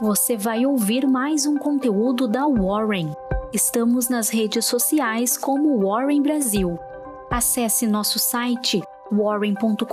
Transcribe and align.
você 0.00 0.34
vai 0.34 0.64
ouvir 0.64 1.06
mais 1.06 1.44
um 1.44 1.58
conteúdo 1.58 2.26
da 2.26 2.46
Warren. 2.46 3.12
Estamos 3.52 4.08
nas 4.08 4.30
redes 4.30 4.64
sociais 4.64 5.36
como 5.36 5.78
Warren 5.78 6.22
Brasil. 6.22 6.78
Acesse 7.30 7.86
nosso 7.86 8.18
site 8.18 8.80
warren.com.br 9.12 9.84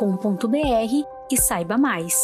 e 1.30 1.38
saiba 1.38 1.78
mais. 1.78 2.16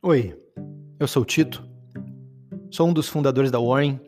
Oi, 0.00 0.34
eu 0.98 1.06
sou 1.06 1.22
o 1.22 1.26
Tito, 1.26 1.62
sou 2.70 2.88
um 2.88 2.94
dos 2.94 3.08
fundadores 3.08 3.50
da 3.50 3.60
Warren 3.60 4.00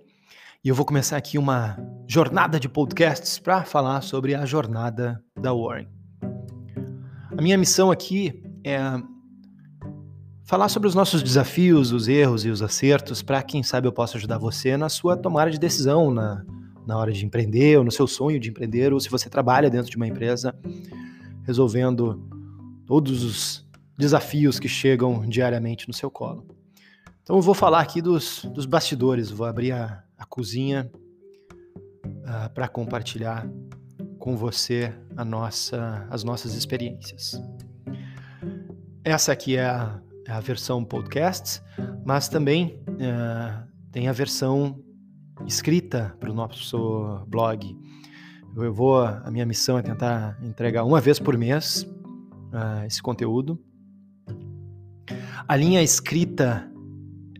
e 0.64 0.68
eu 0.70 0.74
vou 0.74 0.86
começar 0.86 1.18
aqui 1.18 1.36
uma 1.36 1.76
jornada 2.08 2.58
de 2.58 2.70
podcasts 2.70 3.38
para 3.38 3.64
falar 3.64 4.00
sobre 4.00 4.34
a 4.34 4.46
jornada 4.46 5.22
da 5.38 5.52
Warren. 5.52 5.86
A 7.36 7.42
minha 7.42 7.58
missão 7.58 7.90
aqui 7.90 8.42
é 8.64 8.80
falar 10.46 10.70
sobre 10.70 10.88
os 10.88 10.94
nossos 10.94 11.22
desafios, 11.22 11.92
os 11.92 12.08
erros 12.08 12.46
e 12.46 12.48
os 12.48 12.62
acertos, 12.62 13.20
para 13.20 13.42
quem 13.42 13.62
sabe 13.62 13.86
eu 13.86 13.92
possa 13.92 14.16
ajudar 14.16 14.38
você 14.38 14.74
na 14.74 14.88
sua 14.88 15.18
tomada 15.18 15.50
de 15.50 15.58
decisão, 15.58 16.10
na, 16.10 16.42
na 16.86 16.96
hora 16.96 17.12
de 17.12 17.26
empreender, 17.26 17.76
ou 17.76 17.84
no 17.84 17.92
seu 17.92 18.06
sonho 18.06 18.40
de 18.40 18.48
empreender, 18.48 18.90
ou 18.90 19.00
se 19.00 19.10
você 19.10 19.28
trabalha 19.28 19.68
dentro 19.68 19.90
de 19.90 19.98
uma 19.98 20.06
empresa, 20.06 20.54
resolvendo 21.42 22.26
todos 22.86 23.22
os 23.22 23.68
desafios 23.98 24.58
que 24.58 24.68
chegam 24.68 25.26
diariamente 25.26 25.86
no 25.86 25.92
seu 25.92 26.10
colo. 26.10 26.46
Então 27.22 27.36
eu 27.36 27.42
vou 27.42 27.54
falar 27.54 27.80
aqui 27.80 28.00
dos, 28.00 28.46
dos 28.46 28.64
bastidores, 28.64 29.30
vou 29.30 29.46
abrir 29.46 29.72
a, 29.72 30.03
a 30.24 30.26
cozinha 30.26 30.90
uh, 30.94 32.10
ah, 32.26 32.48
para 32.48 32.66
compartilhar 32.66 33.46
com 34.18 34.36
você 34.36 34.92
nossa, 35.26 36.06
as 36.10 36.24
nossas 36.24 36.54
experiências. 36.54 37.40
Essa 39.04 39.32
aqui 39.32 39.56
é 39.56 39.66
a, 39.66 40.00
é 40.26 40.32
a 40.32 40.40
versão 40.40 40.82
podcast, 40.82 41.62
mas 42.06 42.26
também 42.26 42.82
uh, 42.88 43.68
tem 43.92 44.08
a 44.08 44.12
versão 44.12 44.82
escrita 45.46 46.16
para 46.18 46.30
o 46.30 46.34
nosso 46.34 47.22
blog. 47.28 47.76
Eu 48.56 48.72
vou, 48.72 49.02
a 49.02 49.30
minha 49.30 49.44
missão 49.44 49.76
é 49.76 49.82
tentar 49.82 50.38
entregar 50.42 50.84
uma 50.84 51.02
vez 51.02 51.18
por 51.18 51.36
mês 51.36 51.82
uh, 51.82 52.86
esse 52.86 53.02
conteúdo. 53.02 53.60
A 55.46 55.54
linha 55.54 55.82
escrita 55.82 56.72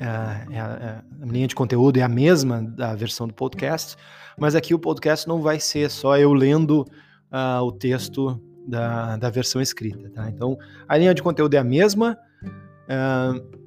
é, 0.00 0.54
é, 0.54 0.58
é, 0.58 1.02
a 1.22 1.26
linha 1.26 1.46
de 1.46 1.54
conteúdo 1.54 1.98
é 1.98 2.02
a 2.02 2.08
mesma 2.08 2.62
da 2.62 2.94
versão 2.94 3.28
do 3.28 3.34
podcast, 3.34 3.96
mas 4.38 4.54
aqui 4.54 4.74
o 4.74 4.78
podcast 4.78 5.28
não 5.28 5.40
vai 5.40 5.60
ser 5.60 5.90
só 5.90 6.18
eu 6.18 6.32
lendo 6.32 6.84
uh, 7.30 7.62
o 7.62 7.70
texto 7.70 8.40
da, 8.66 9.16
da 9.16 9.30
versão 9.30 9.60
escrita. 9.60 10.10
Tá? 10.10 10.28
Então, 10.28 10.58
a 10.88 10.96
linha 10.96 11.14
de 11.14 11.22
conteúdo 11.22 11.54
é 11.54 11.58
a 11.58 11.64
mesma, 11.64 12.18
uh, 12.44 13.58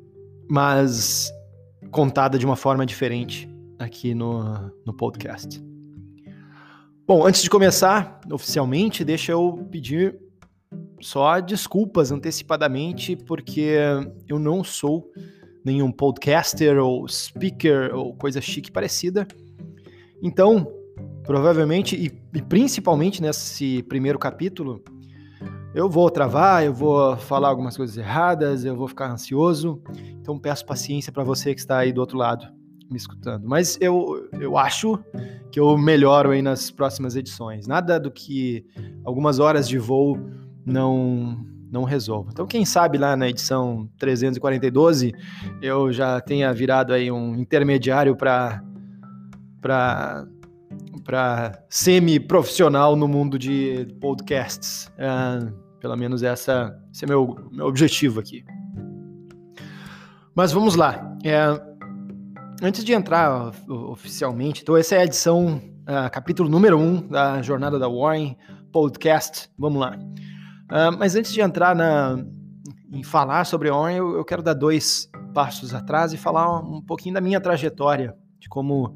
mas 0.50 1.31
contada 1.92 2.38
de 2.38 2.45
uma 2.45 2.55
forma 2.55 2.86
diferente 2.86 3.50
aqui 3.80 4.14
no, 4.14 4.72
no 4.86 4.94
podcast. 4.94 5.64
Bom, 7.08 7.25
antes 7.25 7.42
de 7.42 7.50
começar 7.50 8.20
oficialmente, 8.30 9.05
deixa 9.05 9.31
eu 9.31 9.66
pedir 9.72 10.20
só 11.00 11.39
desculpas 11.39 12.11
antecipadamente, 12.11 13.16
porque 13.16 13.78
eu 14.28 14.38
não 14.38 14.61
sou 14.61 15.09
nenhum 15.68 15.92
podcaster 15.92 16.78
ou 16.78 17.08
speaker 17.08 17.94
ou 17.94 18.16
coisa 18.16 18.40
chique 18.42 18.72
parecida. 18.72 19.28
Então, 20.23 20.72
provavelmente 21.23 21.96
e, 21.96 22.12
e, 22.34 22.42
principalmente 22.42 23.22
nesse 23.22 23.84
primeiro 23.84 24.18
capítulo, 24.18 24.82
eu 25.76 25.90
vou 25.90 26.10
travar, 26.10 26.66
eu 26.66 26.73
vou 26.73 27.17
falar 27.17 27.50
algumas 27.50 27.76
coisas 27.76 27.98
erradas, 27.98 28.64
eu 28.66 28.76
vou 28.76 28.88
ficar 28.88 29.11
ansioso. 29.11 29.82
Então 30.22 30.39
peço 30.39 30.66
paciência 30.66 31.11
para 31.11 31.23
você 31.23 31.54
que 31.54 31.60
está 31.60 31.77
aí 31.80 31.92
do 31.92 32.00
outro 32.00 32.17
lado 32.17 32.48
me 32.89 32.95
escutando. 32.95 33.45
Mas 33.45 33.77
eu, 33.82 34.30
eu 34.39 34.58
acho 34.58 34.98
que 35.52 35.60
eu 35.60 35.77
melhoro 35.77 36.32
aí 36.32 36.42
nas 36.42 36.72
próximas 36.72 37.16
edições. 37.17 37.67
Nada 37.67 38.00
do 38.00 38.10
que 38.10 38.66
algumas 39.04 39.39
horas 39.39 39.67
de 39.67 39.77
voo 39.77 40.17
não 40.66 41.45
não 41.72 41.83
resolva. 41.83 42.30
Então, 42.32 42.45
quem 42.45 42.66
sabe 42.66 42.98
lá 42.98 43.16
na 43.16 43.30
edição 43.30 43.89
342 43.98 45.11
eu 45.61 45.92
já 45.92 46.20
tenha 46.22 46.52
virado 46.54 46.94
aí 46.94 47.11
um 47.11 47.36
intermediário 47.36 48.16
para 48.16 48.61
para 51.08 51.64
semi-profissional 51.70 52.95
no 52.95 53.08
mundo 53.08 53.39
de 53.39 53.88
podcasts. 54.00 54.92
Uh, 54.98 55.54
pelo 55.80 55.95
menos 55.95 56.22
essa, 56.22 56.77
esse 56.94 57.06
é 57.06 57.08
meu, 57.08 57.36
meu 57.52 57.66
objetivo 57.66 58.20
aqui. 58.20 58.44
Mas 60.36 60.52
vamos 60.52 60.76
lá. 60.76 61.17
É, 61.23 61.39
antes 62.61 62.83
de 62.83 62.94
entrar 62.94 63.54
oficialmente, 63.70 64.61
então 64.61 64.76
essa 64.76 64.95
é 64.95 65.00
a 65.00 65.06
edição, 65.06 65.61
uh, 65.83 66.11
capítulo 66.11 66.50
número 66.50 66.77
1 66.77 66.82
um 66.82 67.08
da 67.08 67.42
Jornada 67.42 67.80
da 67.80 67.88
Warren 67.88 68.38
Podcast. 68.72 69.50
Vamos 69.58 69.80
lá. 69.80 69.98
Uh, 70.67 70.98
mas 70.98 71.16
antes 71.16 71.32
de 71.33 71.39
entrar 71.39 71.76
na, 71.76 72.17
em 72.92 73.04
falar 73.04 73.45
sobre 73.45 73.72
On, 73.72 73.89
eu, 73.89 74.17
eu, 74.17 74.26
quero 74.26 74.44
dar 74.44 74.54
dois 74.54 75.10
passos 75.33 75.73
atrás 75.73 76.11
e 76.14 76.17
falar 76.17 76.60
um 76.60 76.82
pouquinho 76.82 77.16
da 77.16 77.22
minha 77.22 77.39
trajetória, 77.39 78.16
de 78.38 78.50
como 78.50 78.88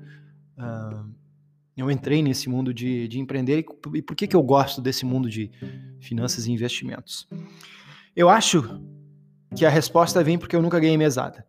uh, 0.57 1.09
eu 1.77 1.89
entrei 1.89 2.21
nesse 2.21 2.49
mundo 2.49 2.73
de, 2.73 3.07
de 3.07 3.19
empreender 3.19 3.59
e, 3.59 3.97
e 3.97 4.01
por 4.01 4.15
que, 4.15 4.27
que 4.27 4.35
eu 4.35 4.43
gosto 4.43 4.81
desse 4.81 5.05
mundo 5.05 5.29
de 5.29 5.49
finanças 5.99 6.45
e 6.45 6.51
investimentos. 6.51 7.27
Eu 8.15 8.29
acho 8.29 8.81
que 9.55 9.65
a 9.65 9.69
resposta 9.69 10.23
vem 10.23 10.37
porque 10.37 10.55
eu 10.55 10.61
nunca 10.61 10.79
ganhei 10.79 10.97
mesada. 10.97 11.45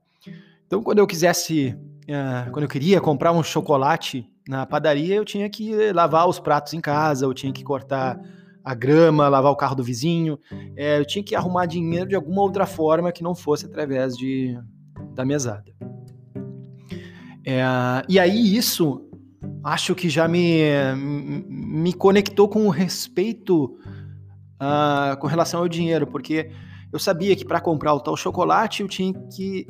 Então, 0.66 0.82
quando 0.82 0.98
eu 1.00 1.06
quisesse, 1.06 1.76
uh, 2.04 2.50
quando 2.52 2.62
eu 2.62 2.68
queria 2.68 3.00
comprar 3.00 3.32
um 3.32 3.42
chocolate 3.42 4.28
na 4.48 4.64
padaria, 4.66 5.16
eu 5.16 5.24
tinha 5.24 5.50
que 5.50 5.92
lavar 5.92 6.28
os 6.28 6.38
pratos 6.38 6.72
em 6.74 6.80
casa, 6.80 7.24
eu 7.24 7.34
tinha 7.34 7.52
que 7.52 7.62
cortar 7.62 8.18
a 8.64 8.74
grama, 8.74 9.28
lavar 9.28 9.52
o 9.52 9.56
carro 9.56 9.74
do 9.74 9.82
vizinho. 9.82 10.38
É, 10.76 10.98
eu 10.98 11.04
tinha 11.04 11.22
que 11.22 11.34
arrumar 11.34 11.66
dinheiro 11.66 12.08
de 12.08 12.14
alguma 12.14 12.42
outra 12.42 12.66
forma 12.66 13.12
que 13.12 13.22
não 13.22 13.34
fosse 13.34 13.66
através 13.66 14.16
de, 14.16 14.58
da 15.14 15.24
mesada. 15.24 15.64
É, 17.44 17.62
e 18.08 18.18
aí 18.18 18.56
isso 18.56 19.08
acho 19.64 19.94
que 19.94 20.08
já 20.08 20.28
me, 20.28 20.62
me 20.96 21.92
conectou 21.92 22.48
com 22.48 22.66
o 22.66 22.70
respeito 22.70 23.76
uh, 24.60 25.16
com 25.18 25.26
relação 25.26 25.60
ao 25.60 25.68
dinheiro, 25.68 26.06
porque 26.06 26.50
eu 26.92 26.98
sabia 26.98 27.34
que 27.34 27.44
para 27.44 27.60
comprar 27.60 27.94
o 27.94 28.00
tal 28.00 28.16
chocolate 28.16 28.82
eu 28.82 28.88
tinha 28.88 29.12
que 29.34 29.66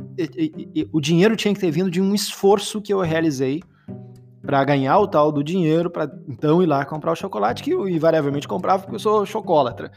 o 0.93 1.01
dinheiro 1.01 1.37
tinha 1.37 1.55
que 1.55 1.61
ter 1.61 1.71
vindo 1.71 1.91
de 1.91 2.01
um 2.01 2.15
esforço 2.15 2.81
que 2.81 2.93
eu 2.93 3.01
realizei 3.01 3.63
para 4.45 4.65
ganhar 4.65 4.99
o 4.99 5.07
tal 5.07 5.31
do 5.31 5.43
dinheiro, 5.43 5.89
para 5.89 6.11
então 6.29 6.63
ir 6.63 6.67
lá 6.67 6.85
comprar 6.85 7.13
o 7.13 7.17
chocolate, 7.17 7.63
que 7.63 7.71
eu 7.71 7.89
invariavelmente 7.89 8.49
comprava 8.49 8.83
porque 8.83 8.97
eu 8.97 9.01
sou 9.01 9.25
chocólatra. 9.25 9.93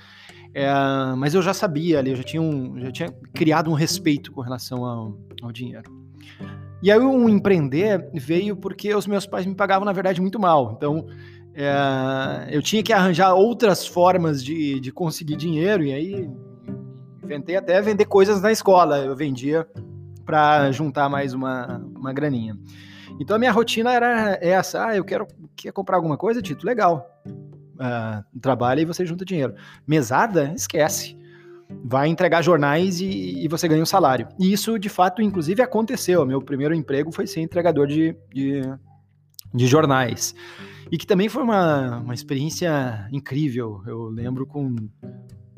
É, 0.54 0.72
mas 1.18 1.34
eu 1.34 1.42
já 1.42 1.54
sabia 1.54 2.00
ali, 2.00 2.12
eu 2.12 2.16
já 2.16 2.24
tinha, 2.24 2.42
um, 2.42 2.80
já 2.80 2.92
tinha 2.92 3.12
criado 3.34 3.70
um 3.70 3.74
respeito 3.74 4.32
com 4.32 4.42
relação 4.42 4.86
ao, 4.86 5.18
ao 5.42 5.52
dinheiro. 5.52 5.92
E 6.82 6.92
aí 6.92 7.00
o 7.00 7.28
empreender 7.28 8.10
veio 8.14 8.56
porque 8.56 8.94
os 8.94 9.08
meus 9.08 9.26
pais 9.26 9.46
me 9.46 9.56
pagavam, 9.56 9.86
na 9.86 9.92
verdade, 9.92 10.22
muito 10.22 10.40
mal. 10.40 10.74
Então, 10.78 11.08
é, 11.54 12.48
eu 12.52 12.62
tinha 12.62 12.84
que 12.84 12.94
arranjar 12.94 13.34
outras 13.34 13.86
formas 13.86 14.44
de, 14.44 14.80
de 14.80 14.92
conseguir 14.92 15.36
dinheiro, 15.36 15.84
e 15.84 15.92
aí 15.92 16.30
inventei 17.24 17.56
até 17.56 17.82
vender 17.82 18.06
coisas 18.06 18.42
na 18.42 18.52
escola. 18.52 19.00
Eu 19.00 19.16
vendia 19.16 19.68
para 20.26 20.72
juntar 20.72 21.10
mais 21.10 21.34
uma, 21.34 21.84
uma 21.96 22.14
graninha. 22.14 22.58
Então 23.20 23.36
a 23.36 23.40
minha 23.40 23.52
rotina 23.52 23.94
era 23.94 24.38
essa: 24.42 24.88
ah, 24.88 24.96
eu 24.96 25.04
quero 25.04 25.28
quer 25.56 25.72
comprar 25.72 25.98
alguma 25.98 26.18
coisa, 26.18 26.42
Tito? 26.42 26.66
Legal. 26.66 27.10
Uh, 27.76 28.40
trabalha 28.40 28.82
e 28.82 28.86
você 28.86 29.06
junta 29.06 29.26
dinheiro. 29.26 29.56
Mesada? 29.88 30.54
Esquece. 30.56 31.18
Vai 31.84 32.08
entregar 32.08 32.44
jornais 32.44 33.02
e, 33.02 33.44
e, 33.44 33.48
você 33.48 33.68
ganha 33.68 33.82
um 33.82 33.88
salário. 33.88 34.28
E 34.40 34.54
isso, 34.54 34.78
de 34.78 34.88
fato, 34.88 35.22
inclusive 35.22 35.62
aconteceu. 35.62 36.26
Meu 36.26 36.42
primeiro 36.42 36.76
emprego 36.76 37.12
foi 37.12 37.26
ser 37.26 37.42
entregador 37.42 37.88
de, 37.88 38.16
de, 38.32 38.62
de 39.54 39.68
jornais. 39.68 40.36
E 40.92 40.98
que 40.98 41.08
também 41.08 41.28
foi 41.28 41.42
uma, 41.42 41.98
uma 41.98 42.14
experiência 42.14 43.10
incrível. 43.12 43.82
Eu 43.88 44.10
lembro 44.10 44.46
com, 44.46 44.76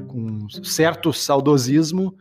com 0.07 0.49
certo 0.49 1.11
saudosismo 1.11 2.15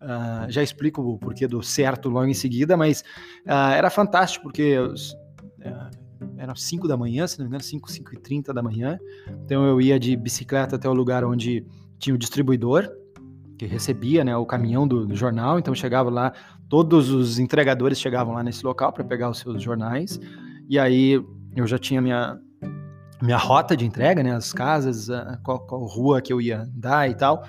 Uh, 0.00 0.50
já 0.50 0.62
explico 0.62 1.02
o 1.02 1.18
porquê 1.18 1.46
do 1.46 1.62
certo 1.62 2.08
logo 2.08 2.26
em 2.26 2.34
seguida, 2.34 2.76
mas 2.76 3.02
uh, 3.46 3.72
era 3.74 3.90
fantástico 3.90 4.44
porque 4.44 4.78
uh, 4.78 4.94
eram 6.38 6.56
5 6.56 6.88
da 6.88 6.96
manhã, 6.96 7.26
se 7.26 7.38
não 7.38 7.44
me 7.44 7.48
engano, 7.48 7.62
5, 7.62 7.90
5 7.90 8.14
e 8.14 8.18
30 8.18 8.54
da 8.54 8.62
manhã. 8.62 8.98
Então 9.44 9.66
eu 9.66 9.80
ia 9.80 9.98
de 10.00 10.16
bicicleta 10.16 10.76
até 10.76 10.88
o 10.88 10.94
lugar 10.94 11.24
onde 11.24 11.66
tinha 11.98 12.14
o 12.14 12.18
distribuidor, 12.18 12.88
que 13.58 13.66
recebia 13.66 14.24
né, 14.24 14.34
o 14.34 14.46
caminhão 14.46 14.88
do, 14.88 15.06
do 15.06 15.14
jornal. 15.14 15.58
Então 15.58 15.74
chegava 15.74 16.08
lá, 16.08 16.32
todos 16.68 17.10
os 17.10 17.38
entregadores 17.38 18.00
chegavam 18.00 18.34
lá 18.34 18.42
nesse 18.42 18.64
local 18.64 18.92
para 18.92 19.04
pegar 19.04 19.28
os 19.28 19.38
seus 19.38 19.62
jornais. 19.62 20.18
E 20.66 20.78
aí 20.78 21.22
eu 21.54 21.66
já 21.66 21.78
tinha 21.78 22.00
minha, 22.00 22.38
minha 23.20 23.36
rota 23.36 23.76
de 23.76 23.84
entrega, 23.84 24.22
né? 24.22 24.34
As 24.34 24.52
casas, 24.52 25.08
qual, 25.42 25.60
qual 25.60 25.84
rua 25.84 26.20
que 26.20 26.32
eu 26.32 26.40
ia 26.40 26.68
dar 26.74 27.08
e 27.08 27.14
tal. 27.14 27.44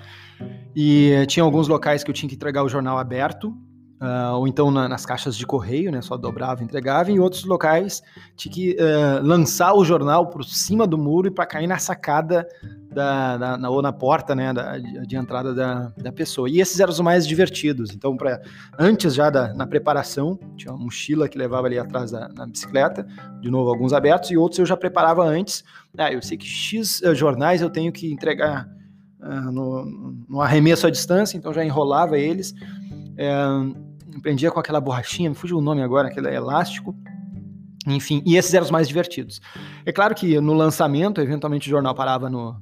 E 0.74 1.24
tinha 1.28 1.42
alguns 1.42 1.68
locais 1.68 2.02
que 2.02 2.10
eu 2.10 2.14
tinha 2.14 2.28
que 2.28 2.34
entregar 2.34 2.62
o 2.62 2.68
jornal 2.68 2.98
aberto, 2.98 3.54
Uh, 4.02 4.34
ou 4.34 4.48
então 4.48 4.68
na, 4.68 4.88
nas 4.88 5.06
caixas 5.06 5.36
de 5.36 5.46
correio, 5.46 5.92
né, 5.92 6.02
só 6.02 6.16
dobrava 6.16 6.60
e 6.60 6.64
entregava, 6.64 7.12
em 7.12 7.20
outros 7.20 7.44
locais 7.44 8.02
tinha 8.34 8.52
que 8.52 8.72
uh, 8.72 9.24
lançar 9.24 9.74
o 9.74 9.84
jornal 9.84 10.26
por 10.26 10.44
cima 10.44 10.88
do 10.88 10.98
muro 10.98 11.28
e 11.28 11.30
para 11.30 11.46
cair 11.46 11.68
na 11.68 11.78
sacada 11.78 12.44
da, 12.90 13.36
da 13.36 13.56
na, 13.56 13.70
ou 13.70 13.80
na 13.80 13.92
porta 13.92 14.34
né, 14.34 14.52
da, 14.52 14.76
de, 14.76 15.14
entrada 15.14 15.54
da, 15.54 15.92
da 15.96 16.10
pessoa. 16.10 16.50
E 16.50 16.60
esses 16.60 16.80
eram 16.80 16.90
os 16.90 16.98
mais 16.98 17.24
divertidos. 17.24 17.92
Então, 17.94 18.16
pra, 18.16 18.42
antes 18.76 19.14
já 19.14 19.30
da, 19.30 19.54
na 19.54 19.68
preparação, 19.68 20.36
tinha 20.56 20.72
uma 20.72 20.82
mochila 20.82 21.28
que 21.28 21.38
levava 21.38 21.68
ali 21.68 21.78
atrás 21.78 22.10
da, 22.10 22.28
na 22.30 22.44
bicicleta, 22.44 23.06
de 23.40 23.52
novo 23.52 23.70
alguns 23.70 23.92
abertos, 23.92 24.32
e 24.32 24.36
outros 24.36 24.58
eu 24.58 24.66
já 24.66 24.76
preparava 24.76 25.22
antes. 25.24 25.62
Ah, 25.96 26.12
eu 26.12 26.20
sei 26.20 26.36
que 26.36 26.46
X 26.46 27.02
uh, 27.02 27.14
jornais 27.14 27.62
eu 27.62 27.70
tenho 27.70 27.92
que 27.92 28.12
entregar 28.12 28.68
no, 29.52 29.84
no 30.28 30.40
arremesso 30.40 30.88
à 30.88 30.90
distância, 30.90 31.36
então 31.36 31.54
já 31.54 31.64
enrolava 31.64 32.18
eles. 32.18 32.52
É, 33.16 33.32
prendia 34.20 34.50
com 34.50 34.60
aquela 34.60 34.80
borrachinha, 34.80 35.30
me 35.30 35.36
fugiu 35.36 35.58
o 35.58 35.62
nome 35.62 35.82
agora, 35.82 36.08
aquele 36.08 36.28
elástico. 36.34 36.94
Enfim, 37.86 38.22
e 38.24 38.36
esses 38.36 38.52
eram 38.54 38.64
os 38.64 38.70
mais 38.70 38.86
divertidos. 38.86 39.40
É 39.84 39.92
claro 39.92 40.14
que 40.14 40.40
no 40.40 40.54
lançamento, 40.54 41.20
eventualmente 41.20 41.68
o 41.68 41.70
jornal 41.70 41.94
parava 41.94 42.30
no, 42.30 42.60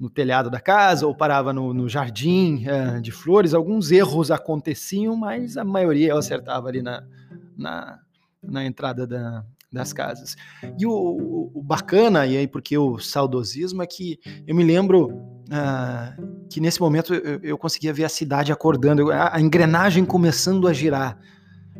no 0.00 0.08
telhado 0.08 0.50
da 0.50 0.60
casa 0.60 1.06
ou 1.06 1.14
parava 1.14 1.52
no, 1.52 1.74
no 1.74 1.88
jardim 1.88 2.64
é, 2.66 3.00
de 3.00 3.12
flores. 3.12 3.52
Alguns 3.52 3.90
erros 3.90 4.30
aconteciam, 4.30 5.14
mas 5.14 5.56
a 5.56 5.64
maioria 5.64 6.10
eu 6.10 6.18
acertava 6.18 6.68
ali 6.68 6.82
na, 6.82 7.04
na, 7.56 7.98
na 8.42 8.64
entrada 8.64 9.06
da, 9.06 9.44
das 9.72 9.92
casas. 9.92 10.36
E 10.78 10.86
o, 10.86 11.50
o, 11.54 11.62
bacana, 11.62 12.26
e 12.26 12.36
aí 12.36 12.46
porque 12.46 12.76
o 12.76 12.98
saudosismo, 12.98 13.82
é 13.82 13.86
que 13.86 14.18
eu 14.46 14.54
me 14.54 14.62
lembro 14.62 15.08
uh, 15.08 16.46
que 16.50 16.60
nesse 16.60 16.80
momento 16.80 17.14
eu, 17.14 17.40
eu, 17.42 17.58
conseguia 17.58 17.92
ver 17.92 18.04
a 18.04 18.08
cidade 18.08 18.52
acordando, 18.52 19.10
a, 19.10 19.36
a, 19.36 19.40
engrenagem 19.40 20.04
começando 20.04 20.68
a 20.68 20.72
girar. 20.72 21.18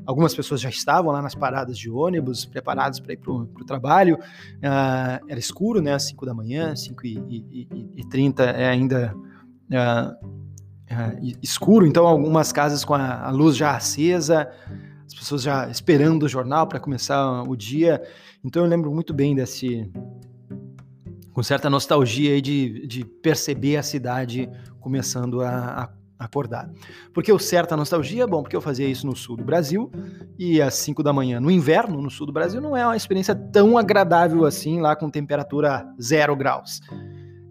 Algumas 0.07 0.35
pessoas 0.35 0.61
já 0.61 0.71
estavam 0.71 1.13
lá 1.13 1.21
nas 1.21 1.35
paradas 1.35 1.77
de 1.77 1.91
ônibus, 1.91 2.47
preparadas 2.47 2.99
para 2.99 3.13
ir 3.13 3.19
para 3.19 3.33
o 3.33 3.65
trabalho. 3.67 4.17
Uh, 4.17 5.29
era 5.29 5.39
escuro, 5.39 5.83
né? 5.83 5.93
Às 5.93 6.05
5 6.05 6.25
da 6.25 6.35
manhã, 6.35 6.75
5 6.75 7.07
e, 7.07 7.19
e, 7.29 7.69
e, 7.71 8.01
e 8.01 8.09
30 8.09 8.43
é 8.43 8.69
ainda 8.69 9.15
uh, 9.15 10.33
escuro, 11.43 11.87
então 11.87 12.07
algumas 12.07 12.53
casas 12.53 12.85
com 12.85 12.95
a, 12.95 13.23
a 13.23 13.31
luz 13.31 13.57
já 13.57 13.77
acesa 13.77 14.51
as 15.13 15.19
pessoas 15.19 15.43
já 15.43 15.69
esperando 15.69 16.23
o 16.23 16.29
jornal 16.29 16.67
para 16.67 16.81
começar 16.81 17.43
o 17.43 17.55
dia. 17.55 18.03
Então 18.43 18.65
eu 18.65 18.69
lembro 18.69 18.91
muito 18.93 19.13
bem 19.13 19.35
desse. 19.35 19.91
com 21.33 21.43
certa 21.43 21.69
nostalgia 21.69 22.33
aí 22.33 22.41
de, 22.41 22.87
de 22.87 23.05
perceber 23.05 23.77
a 23.77 23.83
cidade 23.83 24.49
começando 24.81 25.43
a, 25.43 25.83
a 26.19 26.25
acordar. 26.25 26.71
Porque 27.13 27.31
o 27.31 27.39
certa 27.39 27.77
nostalgia, 27.77 28.27
bom, 28.27 28.43
porque 28.43 28.57
eu 28.57 28.61
fazia 28.61 28.89
isso 28.89 29.07
no 29.07 29.15
sul 29.15 29.37
do 29.37 29.45
Brasil 29.45 29.91
e 30.39 30.63
às 30.63 30.75
5 30.75 31.03
da 31.03 31.13
manhã 31.13 31.41
no 31.41 31.51
inverno 31.51 32.01
no 32.01 32.11
sul 32.11 32.27
do 32.27 32.33
Brasil 32.33 32.61
não 32.61 32.77
é 32.77 32.87
uma 32.87 32.97
experiência 32.97 33.35
tão 33.35 33.77
agradável 33.77 34.47
assim 34.47 34.81
lá 34.81 34.97
com 34.97 35.11
temperatura 35.11 35.87
zero 36.01 36.35
graus. 36.35 36.81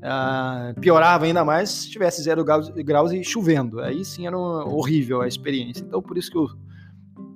Uh, 0.02 0.80
piorava 0.80 1.26
ainda 1.26 1.46
mais 1.46 1.70
se 1.70 1.92
tivesse 1.92 2.24
zero 2.24 2.44
graus, 2.44 2.70
graus 2.70 3.12
e 3.12 3.24
chovendo. 3.24 3.82
Aí 3.82 4.04
sim 4.04 4.26
era 4.26 4.36
horrível 4.36 5.22
a 5.22 5.28
experiência. 5.28 5.84
Então 5.84 6.02
por 6.02 6.18
isso 6.18 6.32
que 6.32 6.38
eu 6.38 6.50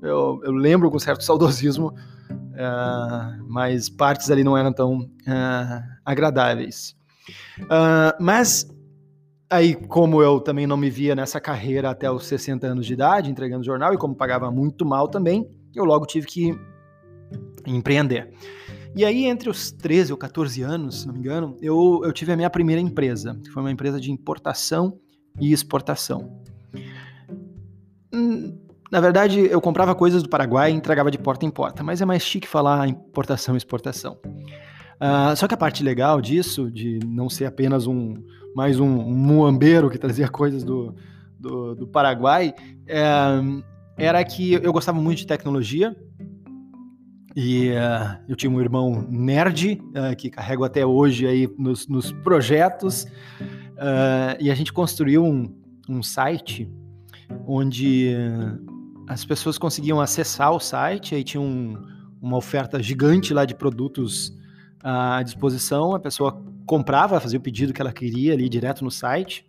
eu, 0.02 0.42
eu 0.44 0.52
lembro 0.52 0.90
com 0.92 1.00
certo 1.00 1.24
saudosismo, 1.24 1.88
uh, 2.30 3.44
mas 3.48 3.90
partes 3.90 4.30
ali 4.30 4.44
não 4.44 4.58
eram 4.58 4.74
tão 4.74 5.00
uh, 5.00 5.84
agradáveis. 6.04 6.96
Uh, 7.62 8.16
mas 8.20 8.70
aí, 9.50 9.76
como 9.76 10.22
eu 10.22 10.40
também 10.40 10.68
não 10.68 10.78
me 10.78 10.90
via 10.90 11.16
nessa 11.16 11.40
carreira 11.40 11.90
até 11.90 12.10
os 12.10 12.26
60 12.26 12.68
anos 12.68 12.86
de 12.86 12.94
idade, 12.94 13.30
entregando 13.30 13.64
jornal, 13.64 13.94
e 13.94 13.98
como 13.98 14.16
pagava 14.16 14.52
muito 14.52 14.86
mal 14.86 15.08
também, 15.08 15.50
eu 15.74 15.86
logo 15.86 16.06
tive 16.06 16.28
que 16.28 16.58
empreender. 17.66 18.32
E 18.96 19.04
aí, 19.04 19.26
entre 19.26 19.50
os 19.50 19.72
13 19.72 20.14
ou 20.14 20.18
14 20.18 20.62
anos, 20.62 21.02
se 21.02 21.08
não 21.08 21.14
me 21.14 21.20
engano, 21.20 21.58
eu, 21.62 22.02
eu 22.06 22.14
tive 22.14 22.32
a 22.32 22.36
minha 22.36 22.50
primeira 22.50 22.82
empresa, 22.82 23.38
que 23.44 23.50
foi 23.50 23.62
uma 23.62 23.72
empresa 23.72 24.00
de 24.00 24.10
importação 24.10 24.98
e 25.40 25.52
exportação. 25.52 26.45
Na 28.92 29.00
verdade, 29.00 29.40
eu 29.40 29.60
comprava 29.60 29.96
coisas 29.96 30.22
do 30.22 30.30
Paraguai 30.30 30.72
e 30.72 30.76
entregava 30.76 31.10
de 31.10 31.18
porta 31.18 31.46
em 31.46 31.50
porta, 31.50 31.84
mas 31.84 32.02
é 32.02 32.06
mais 32.06 32.22
chique 32.22 32.48
falar 32.48 32.88
importação 32.88 33.56
e 33.56 33.58
exportação. 33.58 34.20
Uh, 34.96 35.36
só 35.36 35.48
que 35.48 35.54
a 35.54 35.58
parte 35.58 35.84
legal 35.84 36.22
disso, 36.22 36.72
de 36.72 37.00
não 37.06 37.30
ser 37.30 37.46
apenas 37.46 37.88
um 37.88 38.14
mais 38.56 38.80
um, 38.80 38.88
um 38.88 39.14
muambeiro 39.14 39.90
que 39.90 39.98
trazia 39.98 40.30
coisas 40.30 40.64
do, 40.64 40.96
do, 41.38 41.76
do 41.76 41.88
Paraguai, 41.88 42.54
é, 42.88 43.04
era 43.98 44.24
que 44.24 44.54
eu 44.54 44.72
gostava 44.72 45.02
muito 45.02 45.18
de 45.18 45.28
tecnologia. 45.28 45.94
E 47.36 47.72
uh, 47.72 48.18
eu 48.30 48.36
tinha 48.38 48.50
um 48.50 48.62
irmão 48.62 49.06
nerd, 49.10 49.82
uh, 49.90 50.16
que 50.16 50.30
carrego 50.30 50.64
até 50.64 50.86
hoje 50.86 51.28
aí 51.28 51.50
nos, 51.58 51.86
nos 51.90 52.14
projetos. 52.14 53.06
e 54.40 54.50
a 54.50 54.56
gente 54.56 54.72
construiu 54.72 55.26
um, 55.26 55.54
um 55.90 56.02
site 56.02 56.72
onde 57.46 58.16
as 59.08 59.24
pessoas 59.24 59.58
conseguiam 59.58 60.02
acessar 60.02 60.52
o 60.52 60.60
site, 60.60 61.16
aí 61.16 61.24
tinha 61.24 61.42
um, 61.42 61.76
uma 62.22 62.38
oferta 62.38 62.82
gigante 62.82 63.34
lá 63.34 63.46
de 63.46 63.56
produtos 63.56 64.34
à 64.84 65.22
disposição, 65.24 65.96
a 65.96 66.00
pessoa 66.00 66.44
comprava, 66.66 67.20
fazia 67.20 67.38
o 67.38 67.42
pedido 67.42 67.74
que 67.74 67.82
ela 67.82 67.92
queria 67.92 68.34
ali 68.34 68.50
direto 68.50 68.84
no 68.84 68.92
site, 68.92 69.46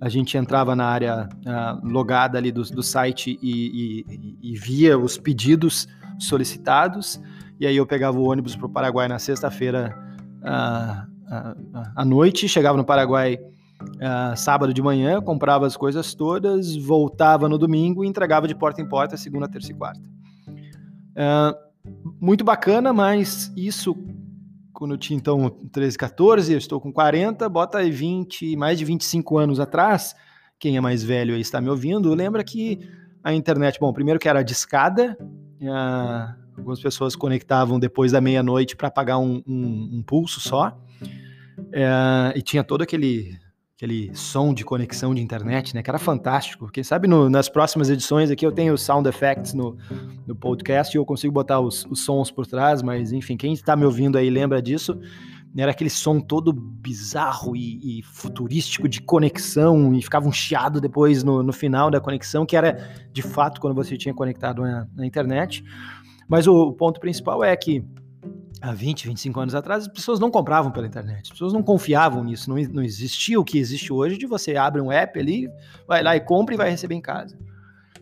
a 0.00 0.08
gente 0.08 0.38
entrava 0.38 0.76
na 0.76 0.86
área 0.86 1.28
uh, 1.28 1.86
logada 1.86 2.38
ali 2.38 2.52
do, 2.52 2.62
do 2.62 2.82
site 2.82 3.38
e, 3.42 4.04
e, 4.06 4.52
e, 4.52 4.56
via 4.56 4.96
os 4.96 5.18
pedidos 5.18 5.88
solicitados, 6.18 7.20
e 7.58 7.66
aí 7.66 7.76
eu 7.76 7.86
pegava 7.86 8.18
o 8.18 8.28
ônibus 8.28 8.54
para 8.54 8.66
o 8.66 8.70
Paraguai 8.70 9.08
na 9.08 9.18
sexta-feira 9.18 9.98
uh, 10.40 11.34
uh, 11.34 11.92
à 11.96 12.04
noite, 12.04 12.48
chegava 12.48 12.76
no 12.76 12.84
Paraguai 12.84 13.38
uh, 13.82 14.36
sábado 14.36 14.72
de 14.72 14.82
manhã, 14.82 15.20
comprava 15.20 15.66
as 15.66 15.76
coisas 15.76 16.14
todas, 16.14 16.76
voltava 16.76 17.48
no 17.48 17.58
domingo 17.58 18.04
e 18.04 18.08
entregava 18.08 18.48
de 18.48 18.54
porta 18.54 18.80
em 18.80 18.88
porta, 18.88 19.16
segunda, 19.16 19.48
terça 19.48 19.70
e 19.70 19.74
quarta. 19.74 20.00
Uh, 20.00 21.68
muito 22.20 22.44
bacana, 22.44 22.92
mas 22.92 23.52
isso, 23.56 23.96
quando 24.72 24.94
eu 24.94 24.98
tinha 24.98 25.16
então 25.16 25.48
13, 25.72 25.96
14, 25.96 26.52
eu 26.52 26.58
estou 26.58 26.80
com 26.80 26.92
40, 26.92 27.48
bota 27.48 27.78
aí 27.78 27.90
20, 27.90 28.56
mais 28.56 28.78
de 28.78 28.84
25 28.84 29.38
anos 29.38 29.60
atrás, 29.60 30.14
quem 30.58 30.76
é 30.76 30.80
mais 30.80 31.02
velho 31.02 31.34
aí 31.34 31.40
está 31.40 31.60
me 31.60 31.68
ouvindo, 31.68 32.12
lembra 32.14 32.42
que 32.42 32.78
a 33.22 33.32
internet, 33.32 33.78
bom, 33.80 33.92
primeiro 33.92 34.18
que 34.18 34.28
era 34.28 34.42
discada, 34.42 35.16
uh, 35.20 36.34
algumas 36.56 36.80
pessoas 36.80 37.14
conectavam 37.14 37.78
depois 37.78 38.12
da 38.12 38.20
meia-noite 38.20 38.76
para 38.76 38.90
pagar 38.90 39.18
um, 39.18 39.42
um, 39.46 39.90
um, 39.94 40.02
pulso 40.02 40.40
só, 40.40 40.78
uh, 41.58 42.36
e 42.36 42.42
tinha 42.42 42.64
todo 42.64 42.82
aquele 42.82 43.38
aquele 43.78 44.10
som 44.12 44.52
de 44.52 44.64
conexão 44.64 45.14
de 45.14 45.22
internet, 45.22 45.72
né? 45.72 45.84
Que 45.84 45.88
era 45.88 46.00
fantástico. 46.00 46.68
Quem 46.68 46.82
sabe 46.82 47.06
no, 47.06 47.30
nas 47.30 47.48
próximas 47.48 47.88
edições 47.88 48.28
aqui 48.28 48.44
eu 48.44 48.50
tenho 48.50 48.76
sound 48.76 49.08
effects 49.08 49.54
no, 49.54 49.78
no 50.26 50.34
podcast 50.34 50.96
e 50.96 50.98
eu 50.98 51.04
consigo 51.04 51.32
botar 51.32 51.60
os, 51.60 51.86
os 51.88 52.04
sons 52.04 52.28
por 52.28 52.44
trás, 52.44 52.82
mas 52.82 53.12
enfim, 53.12 53.36
quem 53.36 53.52
está 53.52 53.76
me 53.76 53.84
ouvindo 53.84 54.18
aí 54.18 54.28
lembra 54.28 54.60
disso. 54.60 54.98
Era 55.56 55.70
aquele 55.70 55.90
som 55.90 56.20
todo 56.20 56.52
bizarro 56.52 57.54
e, 57.54 58.00
e 58.00 58.02
futurístico 58.02 58.88
de 58.88 59.00
conexão 59.00 59.94
e 59.94 60.02
ficava 60.02 60.26
um 60.26 60.32
chiado 60.32 60.80
depois 60.80 61.22
no, 61.22 61.40
no 61.40 61.52
final 61.52 61.88
da 61.88 62.00
conexão, 62.00 62.44
que 62.44 62.56
era 62.56 62.90
de 63.12 63.22
fato 63.22 63.60
quando 63.60 63.76
você 63.76 63.96
tinha 63.96 64.12
conectado 64.12 64.62
na, 64.62 64.88
na 64.92 65.06
internet. 65.06 65.64
Mas 66.28 66.48
o, 66.48 66.54
o 66.54 66.72
ponto 66.72 66.98
principal 66.98 67.44
é 67.44 67.56
que 67.56 67.84
há 68.60 68.72
20, 68.72 69.08
25 69.08 69.40
anos 69.40 69.54
atrás, 69.54 69.84
as 69.84 69.88
pessoas 69.88 70.18
não 70.18 70.30
compravam 70.30 70.70
pela 70.70 70.86
internet, 70.86 71.22
as 71.24 71.30
pessoas 71.30 71.52
não 71.52 71.62
confiavam 71.62 72.24
nisso, 72.24 72.50
não, 72.50 72.56
não 72.72 72.82
existia 72.82 73.38
o 73.38 73.44
que 73.44 73.58
existe 73.58 73.92
hoje 73.92 74.18
de 74.18 74.26
você 74.26 74.56
abre 74.56 74.80
um 74.80 74.90
app 74.90 75.18
ali, 75.18 75.48
vai 75.86 76.02
lá 76.02 76.16
e 76.16 76.20
compra 76.20 76.54
e 76.54 76.58
vai 76.58 76.70
receber 76.70 76.94
em 76.94 77.00
casa. 77.00 77.38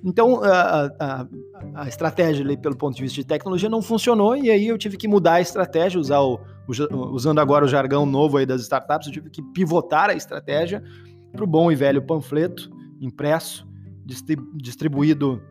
Então, 0.04 0.42
a, 0.44 0.92
a, 1.00 1.26
a 1.74 1.88
estratégia 1.88 2.44
ali, 2.44 2.56
pelo 2.56 2.76
ponto 2.76 2.94
de 2.94 3.02
vista 3.02 3.16
de 3.16 3.26
tecnologia, 3.26 3.68
não 3.68 3.82
funcionou, 3.82 4.36
e 4.36 4.50
aí 4.50 4.68
eu 4.68 4.78
tive 4.78 4.96
que 4.96 5.08
mudar 5.08 5.34
a 5.34 5.40
estratégia, 5.40 5.98
usar 5.98 6.20
o, 6.20 6.40
usando 7.12 7.40
agora 7.40 7.64
o 7.64 7.68
jargão 7.68 8.06
novo 8.06 8.36
aí 8.36 8.46
das 8.46 8.62
startups, 8.62 9.08
eu 9.08 9.12
tive 9.12 9.30
que 9.30 9.42
pivotar 9.42 10.10
a 10.10 10.14
estratégia 10.14 10.82
para 11.32 11.44
o 11.44 11.46
bom 11.46 11.70
e 11.70 11.74
velho 11.74 12.02
panfleto 12.02 12.70
impresso, 13.00 13.66
distribuído 14.54 15.42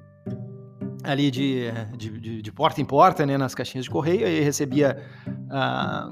ali 1.06 1.32
de, 1.32 1.72
de, 1.96 2.20
de, 2.20 2.42
de, 2.42 2.52
porta 2.52 2.82
em 2.82 2.86
porta, 2.86 3.26
né, 3.26 3.38
nas 3.38 3.56
caixinhas 3.56 3.86
de 3.86 3.92
correio, 3.92 4.28
e 4.28 4.42
recebia 4.42 5.02
ah, 5.50 6.10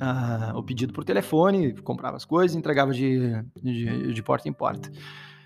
ah, 0.00 0.52
o 0.54 0.62
pedido 0.62 0.92
por 0.92 1.04
telefone, 1.04 1.74
comprava 1.82 2.16
as 2.16 2.24
coisas 2.24 2.54
e 2.54 2.58
entregava 2.58 2.92
de, 2.92 3.32
de, 3.62 4.12
de, 4.12 4.22
porta 4.22 4.48
em 4.48 4.52
porta. 4.52 4.90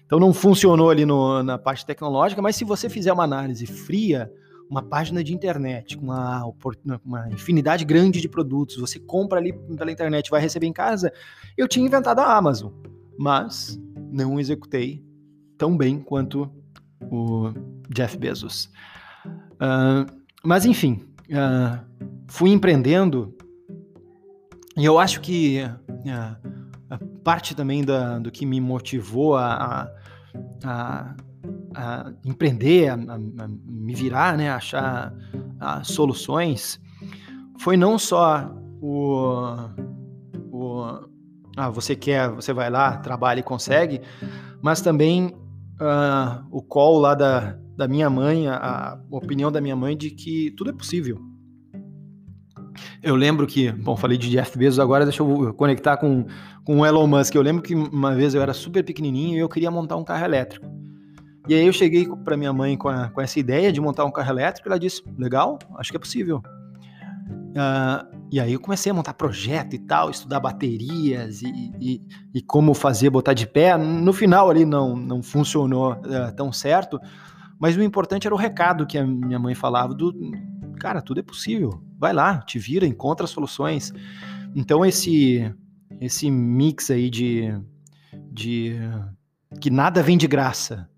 Então 0.05 0.19
não 0.19 0.33
funcionou 0.33 0.91
ali 0.91 1.07
no, 1.07 1.43
na 1.43 1.57
parte 1.57 1.87
tecnológica, 1.87 2.43
mas 2.43 2.57
se 2.57 2.65
você 2.65 2.89
fizer 2.89 3.13
uma 3.13 3.25
análise 3.25 3.67
fria, 3.67 4.31
uma 4.69 4.83
página 4.83 5.23
de 5.23 5.35
internet 5.35 5.97
com 5.97 6.05
uma, 6.05 6.45
uma 7.05 7.29
infinidade 7.31 7.85
grande 7.85 8.21
de 8.21 8.29
produtos, 8.29 8.77
você 8.77 8.99
compra 8.99 9.39
ali 9.39 9.53
pela 9.53 9.91
internet 9.91 10.31
vai 10.31 10.41
receber 10.41 10.67
em 10.67 10.73
casa, 10.73 11.13
eu 11.57 11.67
tinha 11.67 11.87
inventado 11.87 12.21
a 12.21 12.37
Amazon, 12.37 12.73
mas 13.19 13.81
não 14.13 14.39
executei 14.39 15.05
tão 15.57 15.77
bem 15.77 15.99
quanto 15.99 16.51
o 17.11 17.53
Jeff 17.89 18.17
Bezos. 18.17 18.71
Uh, 19.55 20.07
mas 20.43 20.65
enfim, 20.65 21.05
uh, 21.31 21.85
fui 22.29 22.51
empreendendo 22.51 23.35
e 24.77 24.85
eu 24.85 24.99
acho 24.99 25.21
que 25.21 25.63
uh, 25.63 27.21
parte 27.23 27.55
também 27.55 27.85
da, 27.85 28.19
do 28.19 28.31
que 28.31 28.47
me 28.47 28.61
motivou 28.61 29.37
a, 29.37 29.91
a, 30.65 31.15
a 31.75 32.13
empreender, 32.25 32.89
a, 32.89 32.95
a, 32.95 33.49
me 33.67 33.95
virar, 33.95 34.37
né, 34.37 34.51
achar 34.51 35.13
soluções, 35.85 36.81
foi 37.59 37.77
não 37.77 37.99
só 37.99 38.51
o, 38.81 39.55
o 40.51 41.11
ah, 41.57 41.69
você 41.69 41.95
quer, 41.95 42.31
você 42.31 42.53
vai 42.53 42.71
lá, 42.71 42.97
trabalha 42.97 43.41
e 43.41 43.43
consegue, 43.43 44.01
mas 44.63 44.81
também 44.81 45.35
uh, 45.81 46.47
o 46.51 46.63
call 46.63 46.99
lá 46.99 47.15
da, 47.15 47.57
da 47.77 47.89
minha 47.89 48.11
mãe, 48.11 48.47
a, 48.47 48.57
a, 48.57 48.99
opinião 49.11 49.51
da 49.51 49.61
minha 49.61 49.75
mãe 49.75 49.97
de 49.97 50.11
que 50.11 50.51
tudo 50.53 50.71
é 50.71 50.73
possível. 50.73 51.19
Eu 53.03 53.17
lembro 53.17 53.47
que, 53.47 53.73
bom, 53.73 53.97
falei 53.97 54.17
de 54.17 54.31
Jeff 54.31 54.57
Bezos 54.57 54.79
agora, 54.79 55.05
deixa 55.05 55.23
eu 55.23 55.55
conectar 55.55 55.97
com, 55.97 56.27
com 56.65 56.81
o 56.81 56.87
Elon 56.87 57.07
Musk. 57.07 57.35
Eu 57.35 57.43
lembro 57.43 57.63
que 57.63 57.75
uma 57.75 58.15
vez 58.15 58.35
eu 58.35 58.43
era 58.43 58.53
super 58.53 58.85
pequenininho 58.85 59.37
e 59.37 59.41
eu 59.41 59.49
queria 59.49 59.71
montar 59.71 59.97
um 59.97 60.05
carro 60.05 60.25
elétrico. 60.25 60.67
E 61.49 61.55
aí 61.55 61.67
eu 61.67 61.73
cheguei 61.73 62.07
para 62.25 62.37
minha 62.37 62.53
mãe 62.53 62.77
com, 62.77 62.89
a, 62.89 63.09
com, 63.09 63.21
essa 63.21 63.41
ideia 63.41 63.73
de 63.73 63.81
montar 63.81 64.05
um 64.05 64.11
carro 64.11 64.31
elétrico 64.31 64.69
e 64.69 64.71
ela 64.71 64.79
disse, 64.79 65.03
legal, 65.19 65.59
acho 65.79 65.91
que 65.91 65.97
é 65.97 66.01
possível. 66.01 66.43
Uh, 67.51 68.20
e 68.31 68.39
aí 68.39 68.53
eu 68.53 68.61
comecei 68.61 68.93
a 68.93 68.95
montar 68.95 69.15
projeto 69.15 69.75
e 69.75 69.79
tal, 69.79 70.09
estudar 70.09 70.39
baterias 70.39 71.43
e, 71.43 71.73
e, 71.81 72.03
e 72.33 72.41
como 72.41 72.75
fazer, 72.75 73.11
botar 73.11 73.35
de 73.35 73.47
pé. 73.47 73.77
No 73.77 74.13
final 74.13 74.49
ali 74.49 74.65
não, 74.65 74.95
não 74.95 75.21
funcionou 75.21 75.95
uh, 75.95 76.33
tão 76.37 76.53
certo, 76.53 77.01
mas 77.59 77.77
o 77.77 77.83
importante 77.83 78.29
era 78.29 78.35
o 78.35 78.39
recado 78.39 78.87
que 78.87 78.97
a 78.97 79.05
minha 79.05 79.39
mãe 79.39 79.55
falava 79.55 79.93
do, 79.93 80.15
cara, 80.79 81.03
tudo 81.03 81.19
é 81.19 81.23
possível, 81.25 81.83
vai 81.99 82.13
lá, 82.13 82.39
te 82.39 82.59
vira, 82.59 82.87
encontra 82.87 83.27
soluções. 83.27 83.93
Então 84.55 84.85
esse 84.85 85.53
esse 86.01 86.31
mix 86.31 86.91
aí 86.91 87.11
de, 87.11 87.53
de 88.33 88.77
que 89.61 89.69
nada 89.71 90.03
vem 90.03 90.17
de 90.17 90.27
graça, 90.27 90.89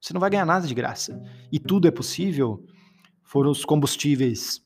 você 0.00 0.12
não 0.12 0.20
vai 0.20 0.30
ganhar 0.30 0.44
nada 0.44 0.66
de 0.66 0.74
graça 0.74 1.20
e 1.50 1.58
tudo 1.58 1.88
é 1.88 1.90
possível, 1.90 2.62
foram 3.24 3.50
os 3.50 3.64
combustíveis 3.64 4.62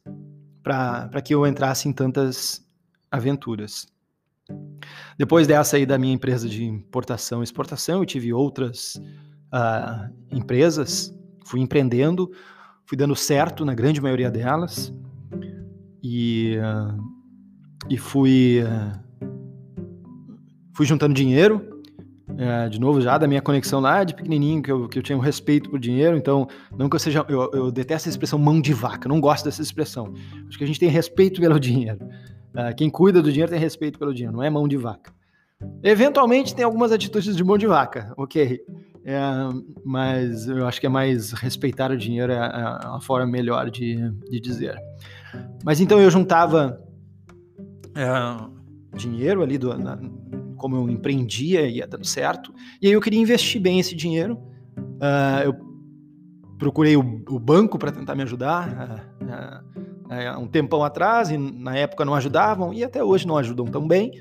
para 0.69 1.23
que 1.23 1.35
eu 1.35 1.47
entrasse 1.47 1.89
em 1.89 1.93
tantas 1.95 2.63
aventuras. 3.11 3.87
Depois 5.17 5.47
dessa 5.47 5.79
aí 5.79 5.87
da 5.87 5.97
minha 5.97 6.13
empresa 6.13 6.47
de 6.47 6.63
importação 6.63 7.41
e 7.41 7.45
exportação, 7.45 8.01
eu 8.01 8.07
tive 8.07 8.35
outras 8.35 8.97
uh, 9.51 10.15
empresas, 10.31 11.15
fui 11.47 11.61
empreendendo, 11.61 12.31
fui 12.85 12.99
dando 12.99 13.17
certo 13.17 13.65
na 13.65 13.75
grande 13.75 13.99
maioria 13.99 14.31
delas 14.31 14.93
e, 16.03 16.59
uh, 16.59 17.03
e 17.89 17.97
fui, 17.97 18.63
uh, 18.63 19.27
fui 20.75 20.85
juntando 20.85 21.15
dinheiro 21.15 21.68
é, 22.37 22.69
de 22.69 22.79
novo, 22.79 23.01
já 23.01 23.17
da 23.17 23.27
minha 23.27 23.41
conexão 23.41 23.81
lá 23.81 24.05
de 24.05 24.15
pequenininho, 24.15 24.63
que 24.63 24.71
eu, 24.71 24.89
que 24.89 24.99
eu 24.99 25.03
tinha 25.03 25.17
um 25.17 25.21
respeito 25.21 25.71
por 25.71 25.79
dinheiro, 25.79 26.17
então, 26.17 26.47
não 26.77 26.89
que 26.89 26.97
eu 26.97 27.01
seja. 27.01 27.25
Eu, 27.29 27.51
eu 27.53 27.71
detesto 27.71 28.09
essa 28.09 28.11
expressão 28.11 28.39
mão 28.39 28.61
de 28.61 28.73
vaca, 28.73 29.09
não 29.09 29.21
gosto 29.21 29.45
dessa 29.45 29.63
expressão. 29.63 30.13
Acho 30.47 30.59
que 30.59 30.65
a 30.65 30.67
gente 30.67 30.79
tem 30.79 30.89
respeito 30.89 31.41
pelo 31.41 31.59
dinheiro. 31.61 31.99
É, 32.55 32.73
quem 32.73 32.91
cuida 32.91 33.23
do 33.23 33.31
dinheiro 33.31 33.51
tem 33.51 33.61
respeito 33.61 33.99
pelo 33.99 34.13
dinheiro, 34.13 34.37
não 34.37 34.43
é 34.43 34.51
mão 34.51 34.69
de 34.69 34.77
vaca. 34.77 35.13
Eventualmente 35.83 36.55
tem 36.55 36.65
algumas 36.65 36.93
atitudes 36.93 37.35
de 37.35 37.43
mão 37.43 37.59
de 37.59 37.67
vaca, 37.67 38.13
ok. 38.17 38.61
É, 39.05 39.21
mas 39.85 40.47
eu 40.47 40.67
acho 40.67 40.81
que 40.81 40.87
é 40.87 40.91
mais 40.91 41.33
respeitar 41.33 41.91
o 41.91 41.97
dinheiro 41.97 42.33
é, 42.33 42.37
é 42.37 42.41
a 42.41 42.99
forma 43.01 43.27
melhor 43.27 43.71
de, 43.71 43.97
de 44.31 44.39
dizer. 44.39 44.77
Mas 45.65 45.81
então 45.81 46.01
eu 46.01 46.11
juntava 46.11 46.81
é, 47.97 48.97
dinheiro 48.97 49.43
ali 49.43 49.57
do, 49.57 49.77
na, 49.79 49.99
como 50.59 50.77
eu 50.77 50.91
empreendia, 50.91 51.67
ia 51.67 51.87
dando 51.87 52.05
certo. 52.05 52.53
E 52.83 52.89
aí 52.89 52.93
eu 52.93 53.01
queria 53.01 53.21
investir 53.21 53.61
bem 53.61 53.81
esse 53.81 53.95
dinheiro. 53.95 54.35
Uh, 54.77 55.45
eu 55.45 55.55
procurei 56.59 56.97
o, 56.97 57.23
o 57.29 57.39
banco 57.39 57.79
para 57.79 57.93
tentar 57.93 58.15
me 58.15 58.23
ajudar 58.25 59.09
uh, 59.23 60.37
uh, 60.37 60.43
um 60.43 60.47
tempão 60.47 60.85
atrás, 60.85 61.31
e 61.31 61.39
na 61.39 61.77
época 61.77 62.05
não 62.05 62.15
ajudavam, 62.15 62.75
e 62.75 62.85
até 62.85 63.03
hoje 63.03 63.27
não 63.27 63.39
ajudam 63.39 63.65
tão 63.67 63.87
bem. 63.87 64.13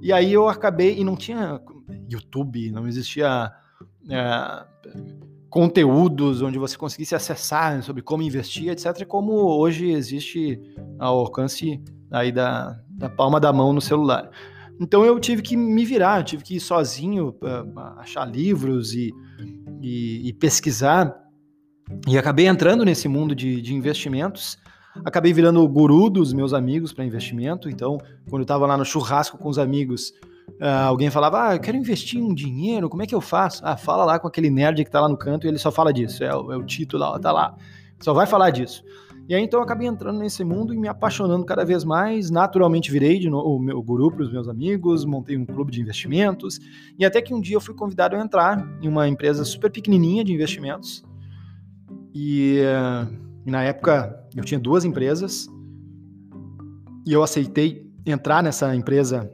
E 0.00 0.12
aí 0.12 0.32
eu 0.32 0.48
acabei, 0.48 0.98
e 0.98 1.04
não 1.04 1.16
tinha 1.16 1.60
YouTube, 2.08 2.70
não 2.70 2.86
existia 2.86 3.50
conteúdos 5.48 6.42
onde 6.42 6.58
você 6.58 6.76
conseguisse 6.76 7.14
acessar 7.14 7.82
sobre 7.82 8.02
como 8.02 8.22
investir, 8.22 8.68
etc., 8.68 9.06
como 9.06 9.32
hoje 9.32 9.90
existe 9.90 10.60
ao 10.98 11.20
alcance 11.20 11.82
aí 12.10 12.30
da, 12.30 12.78
da 12.90 13.08
palma 13.08 13.40
da 13.40 13.52
mão 13.52 13.72
no 13.72 13.80
celular. 13.80 14.30
Então 14.80 15.04
eu 15.04 15.18
tive 15.20 15.42
que 15.42 15.56
me 15.56 15.84
virar, 15.84 16.24
tive 16.24 16.42
que 16.42 16.56
ir 16.56 16.60
sozinho 16.60 17.28
uh, 17.42 17.78
achar 17.98 18.24
livros 18.24 18.92
e, 18.92 19.12
e, 19.80 20.28
e, 20.28 20.32
pesquisar. 20.32 21.14
E 22.08 22.18
acabei 22.18 22.46
entrando 22.46 22.84
nesse 22.84 23.06
mundo 23.06 23.34
de, 23.34 23.60
de 23.60 23.74
investimentos. 23.74 24.58
Acabei 25.04 25.32
virando 25.32 25.62
o 25.62 25.68
guru 25.68 26.08
dos 26.08 26.32
meus 26.32 26.52
amigos 26.52 26.92
para 26.92 27.04
investimento. 27.04 27.68
Então, 27.68 27.98
quando 28.28 28.40
eu 28.40 28.44
estava 28.44 28.66
lá 28.66 28.76
no 28.76 28.84
churrasco 28.84 29.38
com 29.38 29.48
os 29.48 29.58
amigos, 29.58 30.10
uh, 30.60 30.86
alguém 30.86 31.10
falava: 31.10 31.48
Ah, 31.48 31.54
eu 31.54 31.60
quero 31.60 31.76
investir 31.76 32.20
um 32.20 32.34
dinheiro, 32.34 32.88
como 32.88 33.02
é 33.02 33.06
que 33.06 33.14
eu 33.14 33.20
faço? 33.20 33.62
Ah, 33.64 33.76
fala 33.76 34.04
lá 34.04 34.18
com 34.18 34.26
aquele 34.26 34.50
nerd 34.50 34.82
que 34.82 34.88
está 34.88 35.00
lá 35.00 35.08
no 35.08 35.16
canto 35.16 35.46
e 35.46 35.48
ele 35.48 35.58
só 35.58 35.70
fala 35.70 35.92
disso. 35.92 36.24
É, 36.24 36.34
o, 36.34 36.52
é 36.52 36.56
o 36.56 36.64
título 36.64 37.02
lá, 37.02 37.18
tá 37.18 37.30
lá. 37.30 37.54
Só 38.00 38.12
vai 38.12 38.26
falar 38.26 38.50
disso. 38.50 38.82
E 39.28 39.34
aí 39.34 39.42
então 39.42 39.60
eu 39.60 39.64
acabei 39.64 39.88
entrando 39.88 40.18
nesse 40.18 40.44
mundo 40.44 40.74
e 40.74 40.78
me 40.78 40.86
apaixonando 40.86 41.44
cada 41.44 41.64
vez 41.64 41.82
mais. 41.84 42.30
Naturalmente 42.30 42.90
virei 42.90 43.18
novo, 43.28 43.56
o 43.56 43.58
meu 43.58 43.82
guru 43.82 44.10
para 44.10 44.22
os 44.22 44.32
meus 44.32 44.48
amigos, 44.48 45.04
montei 45.04 45.36
um 45.36 45.46
clube 45.46 45.72
de 45.72 45.80
investimentos 45.80 46.60
e 46.98 47.04
até 47.04 47.22
que 47.22 47.32
um 47.32 47.40
dia 47.40 47.56
eu 47.56 47.60
fui 47.60 47.74
convidado 47.74 48.16
a 48.16 48.20
entrar 48.20 48.66
em 48.82 48.88
uma 48.88 49.08
empresa 49.08 49.44
super 49.44 49.70
pequenininha 49.70 50.24
de 50.24 50.32
investimentos. 50.32 51.02
E, 52.14 52.58
e 53.46 53.50
na 53.50 53.62
época 53.62 54.28
eu 54.36 54.44
tinha 54.44 54.60
duas 54.60 54.84
empresas 54.84 55.48
e 57.06 57.12
eu 57.12 57.22
aceitei 57.22 57.90
entrar 58.06 58.42
nessa 58.42 58.74
empresa 58.74 59.32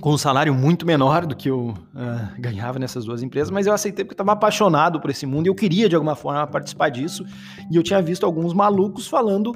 com 0.00 0.12
um 0.12 0.18
salário 0.18 0.54
muito 0.54 0.86
menor 0.86 1.26
do 1.26 1.34
que 1.34 1.48
eu 1.48 1.68
uh, 1.70 2.40
ganhava 2.40 2.78
nessas 2.78 3.04
duas 3.04 3.22
empresas, 3.22 3.50
mas 3.50 3.66
eu 3.66 3.72
aceitei 3.72 4.04
porque 4.04 4.14
estava 4.14 4.32
apaixonado 4.32 5.00
por 5.00 5.10
esse 5.10 5.26
mundo 5.26 5.46
e 5.46 5.48
eu 5.48 5.54
queria 5.54 5.88
de 5.88 5.94
alguma 5.94 6.14
forma 6.14 6.46
participar 6.46 6.90
disso. 6.90 7.24
E 7.70 7.76
eu 7.76 7.82
tinha 7.82 8.00
visto 8.00 8.24
alguns 8.24 8.52
malucos 8.52 9.06
falando 9.06 9.48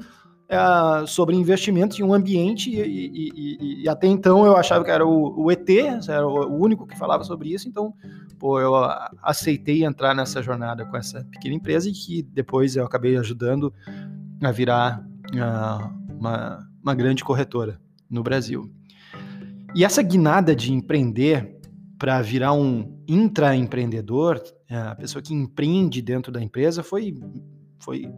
uh, 0.50 1.06
sobre 1.06 1.36
investimentos 1.36 1.98
em 1.98 2.02
um 2.02 2.12
ambiente 2.12 2.70
e, 2.70 2.80
e, 2.80 3.30
e, 3.34 3.82
e, 3.84 3.88
até 3.88 4.06
então 4.06 4.44
eu 4.44 4.56
achava 4.56 4.84
que 4.84 4.90
era 4.90 5.06
o, 5.06 5.44
o 5.44 5.50
ET, 5.50 5.68
era 6.08 6.26
o 6.26 6.60
único 6.60 6.86
que 6.86 6.98
falava 6.98 7.22
sobre 7.22 7.52
isso. 7.52 7.68
Então, 7.68 7.94
pô, 8.38 8.60
eu 8.60 8.74
aceitei 9.22 9.84
entrar 9.84 10.14
nessa 10.14 10.42
jornada 10.42 10.84
com 10.84 10.96
essa 10.96 11.24
pequena 11.30 11.54
empresa 11.54 11.88
e 11.88 11.92
que 11.92 12.22
depois 12.22 12.76
eu 12.76 12.84
acabei 12.84 13.16
ajudando 13.16 13.72
a 14.42 14.50
virar 14.50 15.04
uh, 15.32 16.12
uma, 16.18 16.66
uma 16.82 16.94
grande 16.94 17.22
corretora 17.22 17.80
no 18.10 18.22
Brasil. 18.22 18.79
E 19.74 19.84
essa 19.84 20.02
guinada 20.02 20.54
de 20.54 20.72
empreender 20.72 21.60
para 21.98 22.20
virar 22.22 22.52
um 22.52 22.98
intraempreendedor, 23.06 24.42
é, 24.68 24.76
a 24.76 24.94
pessoa 24.94 25.22
que 25.22 25.34
empreende 25.34 26.00
dentro 26.00 26.32
da 26.32 26.42
empresa, 26.42 26.82
foi, 26.82 27.14
foi 27.78 28.10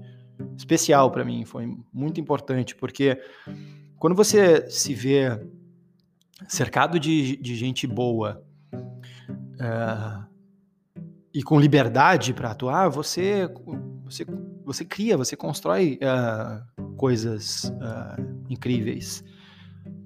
especial 0.56 1.11
para 1.11 1.25
mim, 1.25 1.44
foi 1.44 1.76
muito 1.92 2.21
importante, 2.21 2.75
porque 2.76 3.21
quando 3.99 4.14
você 4.14 4.68
se 4.71 4.94
vê 4.94 5.38
cercado 6.49 6.99
de, 6.99 7.37
de 7.37 7.56
gente 7.56 7.87
boa 7.87 8.44
é, 9.61 10.23
e 11.35 11.42
com 11.42 11.59
liberdade 11.61 12.32
para 12.32 12.52
atuar, 12.52 12.88
você, 12.88 13.49
você, 14.04 14.25
você 14.64 14.85
cria, 14.85 15.16
você 15.16 15.37
constrói 15.37 15.99
é, 16.00 16.62
coisas 16.97 17.64
é, 17.64 18.23
incríveis. 18.49 19.25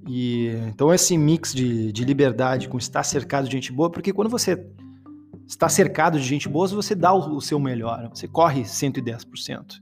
E 0.07 0.49
então 0.69 0.93
esse 0.93 1.17
mix 1.19 1.53
de, 1.53 1.91
de 1.93 2.05
liberdade 2.05 2.69
com 2.69 2.79
estar 2.79 3.03
cercado 3.03 3.49
de 3.49 3.53
gente 3.53 3.73
boa, 3.73 3.91
porque 3.91 4.13
quando 4.13 4.31
você 4.31 4.67
está 5.47 5.69
cercado 5.69 6.19
de 6.19 6.25
gente 6.25 6.49
boa, 6.49 6.67
você 6.67 6.95
dá 6.95 7.13
o, 7.13 7.37
o 7.37 7.41
seu 7.41 7.59
melhor, 7.59 8.09
você 8.13 8.29
corre 8.29 8.63
110%. 8.63 9.81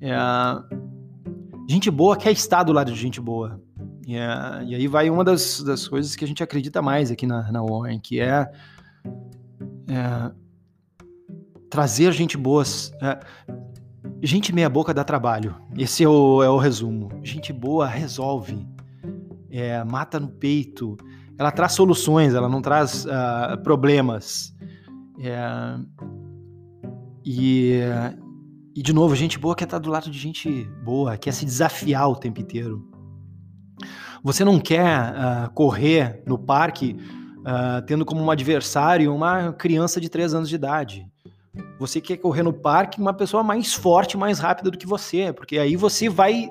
É, 0.00 0.16
gente 1.68 1.90
boa 1.90 2.16
quer 2.16 2.32
estar 2.32 2.62
do 2.62 2.72
lado 2.72 2.92
de 2.92 2.98
gente 2.98 3.20
boa. 3.20 3.60
É, 4.06 4.64
e 4.64 4.74
aí 4.74 4.88
vai 4.88 5.08
uma 5.08 5.24
das, 5.24 5.62
das 5.62 5.86
coisas 5.86 6.16
que 6.16 6.24
a 6.24 6.28
gente 6.28 6.42
acredita 6.42 6.82
mais 6.82 7.10
aqui 7.10 7.26
na, 7.26 7.50
na 7.52 7.60
que 8.02 8.20
é, 8.20 8.50
é 9.88 10.30
trazer 11.70 12.12
gente 12.12 12.36
boas. 12.36 12.92
É, 13.00 13.20
Gente 14.24 14.52
meia 14.52 14.68
boca 14.68 14.94
dá 14.94 15.02
trabalho. 15.02 15.56
Esse 15.76 16.04
é 16.04 16.08
o, 16.08 16.44
é 16.44 16.48
o 16.48 16.56
resumo. 16.56 17.08
Gente 17.24 17.52
boa 17.52 17.88
resolve. 17.88 18.64
É, 19.52 19.84
mata 19.84 20.18
no 20.18 20.28
peito. 20.28 20.96
Ela 21.38 21.50
traz 21.50 21.72
soluções, 21.72 22.34
ela 22.34 22.48
não 22.48 22.62
traz 22.62 23.04
uh, 23.04 23.62
problemas. 23.62 24.54
É, 25.20 25.76
e, 27.24 27.80
e, 28.74 28.82
de 28.82 28.92
novo, 28.92 29.14
gente 29.14 29.38
boa 29.38 29.54
quer 29.54 29.64
estar 29.64 29.78
do 29.78 29.90
lado 29.90 30.10
de 30.10 30.18
gente 30.18 30.64
boa, 30.84 31.16
quer 31.16 31.32
se 31.32 31.44
desafiar 31.44 32.08
o 32.08 32.16
tempo 32.16 32.40
inteiro. 32.40 32.88
Você 34.24 34.44
não 34.44 34.58
quer 34.58 35.12
uh, 35.12 35.50
correr 35.52 36.22
no 36.26 36.38
parque 36.38 36.96
uh, 37.40 37.84
tendo 37.86 38.04
como 38.04 38.22
um 38.22 38.30
adversário 38.30 39.14
uma 39.14 39.52
criança 39.52 40.00
de 40.00 40.08
3 40.08 40.34
anos 40.34 40.48
de 40.48 40.54
idade. 40.54 41.06
Você 41.78 42.00
quer 42.00 42.16
correr 42.16 42.42
no 42.42 42.52
parque 42.52 43.00
uma 43.00 43.12
pessoa 43.12 43.42
mais 43.42 43.74
forte, 43.74 44.16
mais 44.16 44.38
rápida 44.38 44.70
do 44.70 44.78
que 44.78 44.86
você, 44.86 45.32
porque 45.32 45.58
aí 45.58 45.76
você 45.76 46.08
vai 46.08 46.48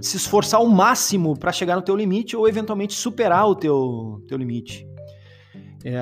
se 0.00 0.16
esforçar 0.16 0.60
ao 0.60 0.66
máximo 0.66 1.36
para 1.36 1.52
chegar 1.52 1.76
no 1.76 1.82
teu 1.82 1.96
limite 1.96 2.36
ou 2.36 2.48
eventualmente 2.48 2.94
superar 2.94 3.46
o 3.48 3.54
teu, 3.54 4.22
teu 4.28 4.36
limite. 4.36 4.86
É, 5.84 6.00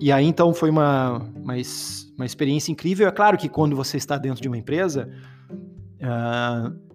e 0.00 0.12
aí 0.12 0.26
então 0.26 0.52
foi 0.54 0.70
uma, 0.70 1.18
uma, 1.34 1.54
uma, 2.16 2.26
experiência 2.26 2.72
incrível. 2.72 3.08
É 3.08 3.10
claro 3.10 3.36
que 3.36 3.48
quando 3.48 3.74
você 3.74 3.96
está 3.96 4.16
dentro 4.18 4.40
de 4.40 4.48
uma 4.48 4.58
empresa, 4.58 5.10
uh, 6.02 6.86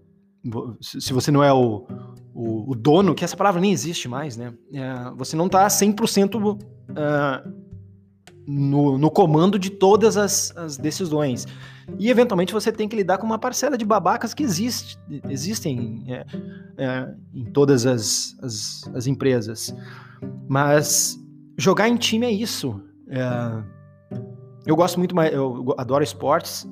se 0.81 1.13
você 1.13 1.31
não 1.31 1.43
é 1.43 1.53
o, 1.53 1.85
o, 2.33 2.71
o, 2.71 2.75
dono, 2.75 3.13
que 3.13 3.23
essa 3.23 3.37
palavra 3.37 3.61
nem 3.61 3.71
existe 3.71 4.07
mais, 4.07 4.37
né? 4.37 4.53
Uh, 4.71 5.15
você 5.15 5.35
não 5.35 5.47
está 5.47 5.67
100% 5.67 6.35
uh, 6.35 6.57
no, 8.51 8.98
no 8.98 9.10
comando 9.10 9.58
de 9.58 9.70
todas 9.70 10.17
as, 10.17 10.55
as, 10.58 10.77
decisões. 10.77 11.48
E, 11.98 12.10
eventualmente, 12.10 12.51
você 12.51 12.72
tem 12.72 12.88
que 12.88 12.96
lidar 12.96 13.17
com 13.17 13.25
uma 13.25 13.39
parcela 13.39 13.77
de 13.77 13.86
babacas 13.86 14.34
que 14.34 14.43
existe, 14.43 15.00
existem 15.29 16.03
é, 16.08 16.25
é, 16.77 17.13
em 17.34 17.46
todas 17.46 17.86
as, 17.86 18.38
as, 18.41 18.91
as, 18.93 19.08
empresas. 19.08 19.74
Mas 20.48 21.17
jogar 21.58 21.88
em 21.88 21.96
time 21.96 22.25
é 22.25 22.31
isso. 22.31 22.81
É, 23.10 23.63
eu 24.65 24.75
gosto 24.75 24.98
muito 25.00 25.15
mais, 25.15 25.34
eu 25.34 25.74
adoro 25.77 26.03
esportes, 26.03 26.67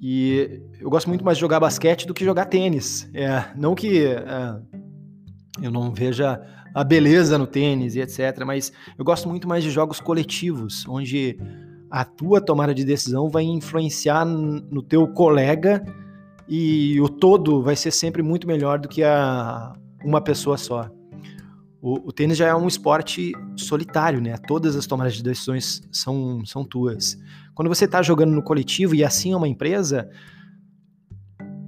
e 0.00 0.60
eu 0.80 0.90
gosto 0.90 1.08
muito 1.08 1.24
mais 1.24 1.38
de 1.38 1.40
jogar 1.40 1.60
basquete 1.60 2.06
do 2.06 2.12
que 2.12 2.24
jogar 2.24 2.46
tênis. 2.46 3.08
É, 3.14 3.44
não 3.56 3.74
que 3.74 4.04
é, 4.04 4.60
eu 5.62 5.70
não 5.70 5.92
veja 5.94 6.40
a 6.76 6.84
beleza 6.84 7.38
no 7.38 7.46
tênis 7.46 7.96
e 7.96 8.02
etc. 8.02 8.44
Mas 8.44 8.70
eu 8.98 9.04
gosto 9.04 9.30
muito 9.30 9.48
mais 9.48 9.64
de 9.64 9.70
jogos 9.70 9.98
coletivos, 9.98 10.86
onde 10.86 11.38
a 11.90 12.04
tua 12.04 12.38
tomada 12.38 12.74
de 12.74 12.84
decisão 12.84 13.30
vai 13.30 13.44
influenciar 13.44 14.26
no 14.26 14.82
teu 14.82 15.08
colega 15.08 15.82
e 16.46 17.00
o 17.00 17.08
todo 17.08 17.62
vai 17.62 17.74
ser 17.74 17.90
sempre 17.90 18.22
muito 18.22 18.46
melhor 18.46 18.78
do 18.78 18.88
que 18.88 19.02
a 19.02 19.72
uma 20.04 20.20
pessoa 20.20 20.58
só. 20.58 20.90
O, 21.80 22.08
o 22.08 22.12
tênis 22.12 22.36
já 22.36 22.48
é 22.48 22.54
um 22.54 22.68
esporte 22.68 23.32
solitário, 23.56 24.20
né? 24.20 24.36
Todas 24.46 24.76
as 24.76 24.86
tomadas 24.86 25.14
de 25.14 25.22
decisões 25.22 25.80
são, 25.90 26.44
são 26.44 26.62
tuas. 26.62 27.16
Quando 27.54 27.68
você 27.68 27.86
está 27.86 28.02
jogando 28.02 28.32
no 28.32 28.42
coletivo 28.42 28.94
e 28.94 29.02
assim 29.02 29.32
é 29.32 29.36
uma 29.36 29.48
empresa, 29.48 30.10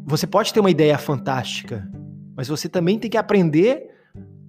você 0.05 0.27
pode 0.27 0.53
ter 0.53 0.61
uma 0.61 0.71
ideia 0.71 0.99
fantástica, 0.99 1.91
mas 2.37 2.47
você 2.47 2.69
também 2.69 2.99
tem 2.99 3.11
que 3.11 3.17
aprender 3.17 3.97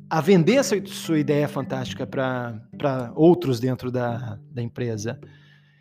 a 0.09 0.21
vender 0.21 0.55
essa 0.55 0.75
sua 0.87 1.19
ideia 1.19 1.47
fantástica 1.47 2.07
para 2.07 3.11
outros 3.15 3.59
dentro 3.59 3.91
da, 3.91 4.39
da 4.51 4.61
empresa. 4.61 5.19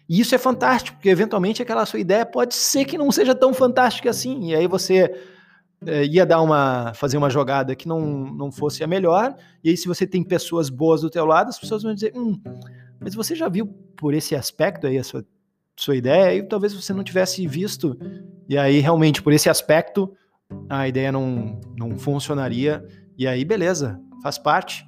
E 0.08 0.20
isso 0.20 0.34
é 0.34 0.38
fantástico, 0.38 0.96
porque 0.96 1.08
eventualmente 1.08 1.62
aquela 1.62 1.84
sua 1.86 2.00
ideia 2.00 2.26
pode 2.26 2.54
ser 2.54 2.84
que 2.84 2.98
não 2.98 3.10
seja 3.12 3.34
tão 3.34 3.54
fantástica 3.54 4.10
assim. 4.10 4.50
E 4.50 4.54
aí 4.54 4.66
você 4.66 5.14
é, 5.86 6.04
ia 6.04 6.26
dar 6.26 6.40
uma 6.40 6.92
fazer 6.94 7.16
uma 7.16 7.30
jogada 7.30 7.76
que 7.76 7.86
não, 7.86 8.00
não 8.00 8.50
fosse 8.50 8.82
a 8.82 8.86
melhor. 8.86 9.34
E 9.62 9.70
aí, 9.70 9.76
se 9.76 9.86
você 9.86 10.06
tem 10.06 10.22
pessoas 10.22 10.68
boas 10.68 11.02
do 11.02 11.10
teu 11.10 11.24
lado, 11.24 11.48
as 11.48 11.58
pessoas 11.58 11.82
vão 11.82 11.94
dizer: 11.94 12.12
hum, 12.16 12.40
mas 13.00 13.14
você 13.14 13.34
já 13.34 13.48
viu 13.48 13.66
por 13.96 14.14
esse 14.14 14.34
aspecto 14.34 14.86
aí 14.86 14.98
a 14.98 15.04
sua, 15.04 15.24
sua 15.76 15.96
ideia? 15.96 16.34
E 16.34 16.42
talvez 16.42 16.74
você 16.74 16.92
não 16.92 17.04
tivesse 17.04 17.46
visto. 17.46 17.96
E 18.48 18.56
aí, 18.58 18.80
realmente, 18.80 19.22
por 19.22 19.32
esse 19.32 19.48
aspecto, 19.48 20.12
a 20.68 20.88
ideia 20.88 21.12
não, 21.12 21.60
não 21.76 21.98
funcionaria. 21.98 22.84
E 23.16 23.26
aí, 23.26 23.44
beleza, 23.44 24.00
faz 24.22 24.38
parte. 24.38 24.86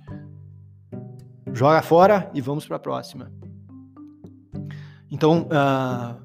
Joga 1.52 1.82
fora 1.82 2.30
e 2.34 2.40
vamos 2.40 2.66
para 2.66 2.76
a 2.76 2.80
próxima. 2.80 3.30
Então, 5.10 5.48
uh, 5.48 6.20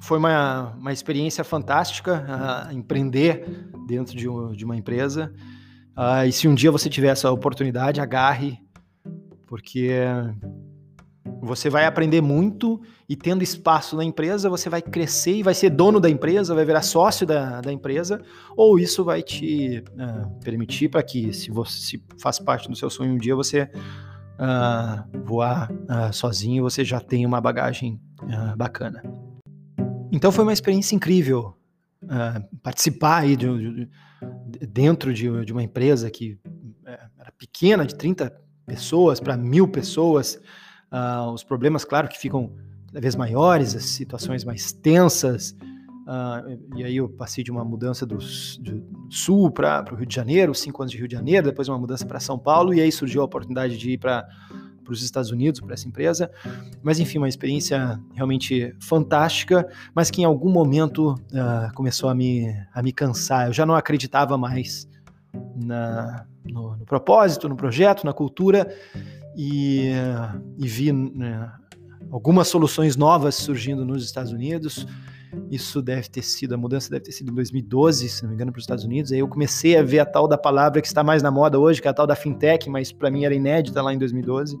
foi 0.00 0.18
uma, 0.18 0.74
uma 0.78 0.92
experiência 0.92 1.42
fantástica 1.42 2.24
uh, 2.24 2.72
empreender 2.72 3.68
dentro 3.86 4.16
de, 4.16 4.26
de 4.56 4.64
uma 4.64 4.76
empresa. 4.76 5.32
Uh, 5.96 6.26
e 6.26 6.32
se 6.32 6.46
um 6.46 6.54
dia 6.54 6.70
você 6.70 6.88
tiver 6.88 7.08
essa 7.08 7.30
oportunidade, 7.30 8.00
agarre, 8.00 8.58
porque 9.46 9.90
você 11.40 11.70
vai 11.70 11.86
aprender 11.86 12.20
muito 12.20 12.80
e 13.08 13.16
tendo 13.16 13.42
espaço 13.42 13.96
na 13.96 14.04
empresa, 14.04 14.50
você 14.50 14.68
vai 14.68 14.82
crescer 14.82 15.36
e 15.36 15.42
vai 15.42 15.54
ser 15.54 15.70
dono 15.70 16.00
da 16.00 16.10
empresa, 16.10 16.54
vai 16.54 16.64
virar 16.64 16.82
sócio 16.82 17.26
da, 17.26 17.60
da 17.60 17.72
empresa, 17.72 18.20
ou 18.56 18.78
isso 18.78 19.04
vai 19.04 19.22
te 19.22 19.84
uh, 19.92 20.40
permitir 20.42 20.88
para 20.88 21.02
que, 21.02 21.32
se 21.32 21.50
você 21.50 21.78
se 21.78 22.04
faz 22.20 22.38
parte 22.38 22.68
do 22.68 22.76
seu 22.76 22.90
sonho 22.90 23.12
um 23.12 23.18
dia, 23.18 23.34
você 23.34 23.62
uh, 23.64 25.24
voar 25.24 25.70
uh, 25.72 26.12
sozinho, 26.12 26.62
você 26.62 26.84
já 26.84 27.00
tenha 27.00 27.26
uma 27.26 27.40
bagagem 27.40 28.00
bacana. 28.56 29.02
Então 30.10 30.32
foi 30.32 30.42
uma 30.42 30.52
experiência 30.52 30.96
incrível 30.96 31.54
participar 32.62 33.18
aí 33.18 33.36
de, 33.36 33.46
de, 33.46 34.66
dentro 34.66 35.12
de, 35.12 35.44
de, 35.44 35.52
uma 35.52 35.62
empresa 35.62 36.10
que 36.10 36.38
eh, 36.84 37.00
era 37.18 37.32
pequena, 37.32 37.84
de 37.84 37.94
30 37.94 38.32
pessoas 38.64 39.20
para 39.20 39.36
mil 39.36 39.68
pessoas, 39.68 40.40
Uh, 40.92 41.30
os 41.32 41.42
problemas, 41.42 41.84
claro, 41.84 42.08
que 42.08 42.18
ficam 42.18 42.52
cada 42.86 43.00
vez 43.00 43.14
maiores, 43.14 43.74
as 43.74 43.84
situações 43.84 44.44
mais 44.44 44.72
tensas. 44.72 45.56
Uh, 46.06 46.76
e 46.76 46.84
aí 46.84 46.96
eu 46.96 47.08
passei 47.08 47.42
de 47.42 47.50
uma 47.50 47.64
mudança 47.64 48.06
do, 48.06 48.16
do 48.16 48.86
sul 49.10 49.50
para 49.50 49.84
o 49.92 49.96
Rio 49.96 50.06
de 50.06 50.14
Janeiro, 50.14 50.54
cinco 50.54 50.82
anos 50.82 50.92
de 50.92 50.98
Rio 50.98 51.08
de 51.08 51.14
Janeiro, 51.14 51.46
depois 51.46 51.68
uma 51.68 51.78
mudança 51.78 52.06
para 52.06 52.20
São 52.20 52.38
Paulo, 52.38 52.72
e 52.72 52.80
aí 52.80 52.92
surgiu 52.92 53.22
a 53.22 53.24
oportunidade 53.24 53.76
de 53.76 53.90
ir 53.90 53.98
para 53.98 54.26
os 54.88 55.02
Estados 55.02 55.30
Unidos, 55.30 55.60
para 55.60 55.74
essa 55.74 55.88
empresa. 55.88 56.30
Mas 56.82 57.00
enfim, 57.00 57.18
uma 57.18 57.28
experiência 57.28 58.00
realmente 58.14 58.74
fantástica, 58.80 59.68
mas 59.94 60.10
que 60.10 60.22
em 60.22 60.24
algum 60.24 60.50
momento 60.50 61.14
uh, 61.14 61.74
começou 61.74 62.08
a 62.08 62.14
me, 62.14 62.46
a 62.72 62.82
me 62.82 62.92
cansar. 62.92 63.48
Eu 63.48 63.52
já 63.52 63.66
não 63.66 63.74
acreditava 63.74 64.38
mais 64.38 64.88
na, 65.56 66.24
no, 66.44 66.76
no 66.76 66.84
propósito, 66.86 67.48
no 67.48 67.56
projeto, 67.56 68.04
na 68.04 68.12
cultura, 68.12 68.72
e, 69.36 69.90
e 70.58 70.66
vi 70.66 70.92
né, 70.92 71.52
algumas 72.10 72.48
soluções 72.48 72.96
novas 72.96 73.34
surgindo 73.34 73.84
nos 73.84 74.04
Estados 74.04 74.32
Unidos. 74.32 74.86
Isso 75.50 75.82
deve 75.82 76.08
ter 76.08 76.22
sido, 76.22 76.54
a 76.54 76.56
mudança 76.56 76.88
deve 76.88 77.04
ter 77.04 77.12
sido 77.12 77.30
em 77.30 77.34
2012, 77.34 78.08
se 78.08 78.22
não 78.22 78.30
me 78.30 78.34
engano, 78.34 78.50
para 78.50 78.58
os 78.58 78.62
Estados 78.62 78.84
Unidos. 78.84 79.12
Aí 79.12 79.18
eu 79.18 79.28
comecei 79.28 79.76
a 79.76 79.82
ver 79.82 79.98
a 79.98 80.06
tal 80.06 80.26
da 80.26 80.38
palavra 80.38 80.80
que 80.80 80.86
está 80.86 81.04
mais 81.04 81.22
na 81.22 81.30
moda 81.30 81.58
hoje, 81.58 81.82
que 81.82 81.88
é 81.88 81.90
a 81.90 81.94
tal 81.94 82.06
da 82.06 82.16
fintech, 82.16 82.70
mas 82.70 82.90
para 82.90 83.10
mim 83.10 83.24
era 83.24 83.34
inédita 83.34 83.82
lá 83.82 83.92
em 83.92 83.98
2012. 83.98 84.58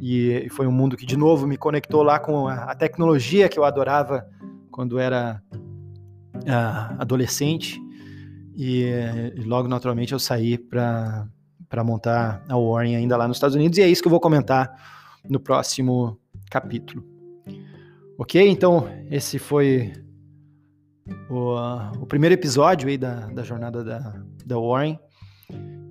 E 0.00 0.48
foi 0.50 0.66
um 0.66 0.72
mundo 0.72 0.96
que, 0.96 1.04
de 1.04 1.16
novo, 1.16 1.46
me 1.46 1.56
conectou 1.58 2.02
lá 2.02 2.18
com 2.18 2.48
a, 2.48 2.74
tecnologia 2.74 3.48
que 3.48 3.58
eu 3.58 3.64
adorava 3.64 4.26
quando 4.70 4.98
era 4.98 5.42
uh, 6.36 6.96
adolescente. 6.98 7.78
E, 8.56 8.86
e, 9.36 9.42
logo, 9.42 9.68
naturalmente, 9.68 10.12
eu 10.12 10.18
saí 10.18 10.56
para 10.56 11.28
para 11.70 11.84
montar 11.84 12.44
a 12.48 12.58
Warren 12.58 12.96
ainda 12.96 13.16
lá 13.16 13.28
nos 13.28 13.36
Estados 13.36 13.54
Unidos, 13.54 13.78
e 13.78 13.82
é 13.82 13.88
isso 13.88 14.02
que 14.02 14.08
eu 14.08 14.10
vou 14.10 14.20
comentar 14.20 14.74
no 15.26 15.38
próximo 15.38 16.18
capítulo. 16.50 17.04
Ok? 18.18 18.46
Então, 18.50 18.88
esse 19.08 19.38
foi 19.38 19.92
o, 21.30 21.54
o 22.00 22.06
primeiro 22.06 22.34
episódio 22.34 22.88
aí 22.88 22.98
da, 22.98 23.26
da 23.28 23.44
jornada 23.44 23.84
da, 23.84 24.20
da 24.44 24.58
Warren. 24.58 24.98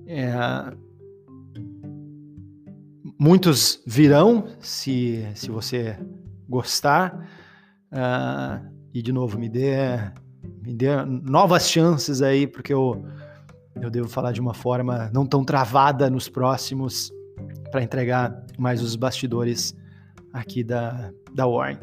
É, 0.06 0.34
muitos 3.18 3.82
virão 3.88 4.48
se, 4.60 5.26
se 5.34 5.50
você 5.50 5.98
gostar. 6.48 7.30
Uh, 7.92 8.70
e 8.94 9.02
de 9.02 9.14
novo, 9.14 9.40
me 9.40 9.48
dê, 9.48 9.98
me 10.62 10.74
dê 10.74 11.06
novas 11.06 11.70
chances 11.70 12.22
aí, 12.22 12.46
porque 12.46 12.74
eu 12.74 13.06
eu 13.82 13.90
devo 13.90 14.08
falar 14.08 14.32
de 14.32 14.42
uma 14.42 14.54
forma 14.54 15.10
não 15.14 15.26
tão 15.26 15.44
travada 15.44 16.10
nos 16.10 16.28
próximos 16.28 17.12
para 17.72 17.84
entregar 17.84 18.46
mais 18.58 18.82
os 18.82 18.96
bastidores 18.96 19.76
aqui 20.34 20.64
da, 20.64 21.12
da 21.34 21.48
Warren. 21.48 21.80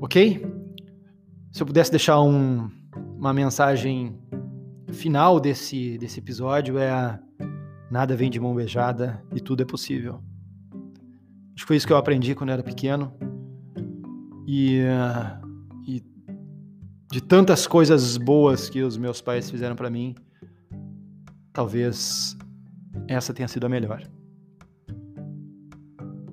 Ok? 0.00 0.46
Se 1.52 1.62
eu 1.62 1.66
pudesse 1.66 1.90
deixar 1.90 2.20
um, 2.20 2.70
uma 3.16 3.32
mensagem 3.32 4.18
final 4.92 5.40
desse, 5.40 5.98
desse 5.98 6.20
episódio 6.20 6.78
é 6.78 6.90
a, 6.90 7.18
nada 7.90 8.16
vem 8.16 8.30
de 8.30 8.38
mão 8.38 8.54
beijada 8.54 9.22
e 9.34 9.40
tudo 9.40 9.62
é 9.62 9.66
possível. 9.66 10.22
Acho 11.54 11.64
que 11.64 11.66
foi 11.66 11.76
isso 11.76 11.86
que 11.86 11.92
eu 11.92 11.96
aprendi 11.96 12.34
quando 12.34 12.50
era 12.50 12.62
pequeno. 12.62 13.12
E, 14.46 14.80
uh, 14.82 15.46
e 15.86 16.04
de 17.10 17.20
tantas 17.20 17.66
coisas 17.66 18.16
boas 18.16 18.68
que 18.68 18.82
os 18.82 18.96
meus 18.96 19.20
pais 19.20 19.50
fizeram 19.50 19.74
para 19.74 19.90
mim, 19.90 20.14
talvez 21.56 22.36
essa 23.08 23.32
tenha 23.32 23.48
sido 23.48 23.64
a 23.64 23.68
melhor. 23.68 24.02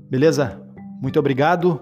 Beleza? 0.10 0.62
Muito 1.02 1.18
obrigado. 1.18 1.82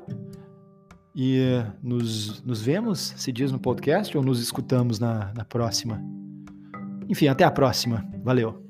E 1.15 1.41
nos, 1.81 2.43
nos 2.43 2.61
vemos, 2.61 3.13
se 3.17 3.31
diz 3.31 3.51
no 3.51 3.59
podcast, 3.59 4.15
ou 4.15 4.23
nos 4.23 4.39
escutamos 4.39 4.99
na, 4.99 5.33
na 5.35 5.43
próxima. 5.43 5.99
Enfim, 7.09 7.27
até 7.27 7.43
a 7.43 7.51
próxima. 7.51 8.07
Valeu. 8.23 8.60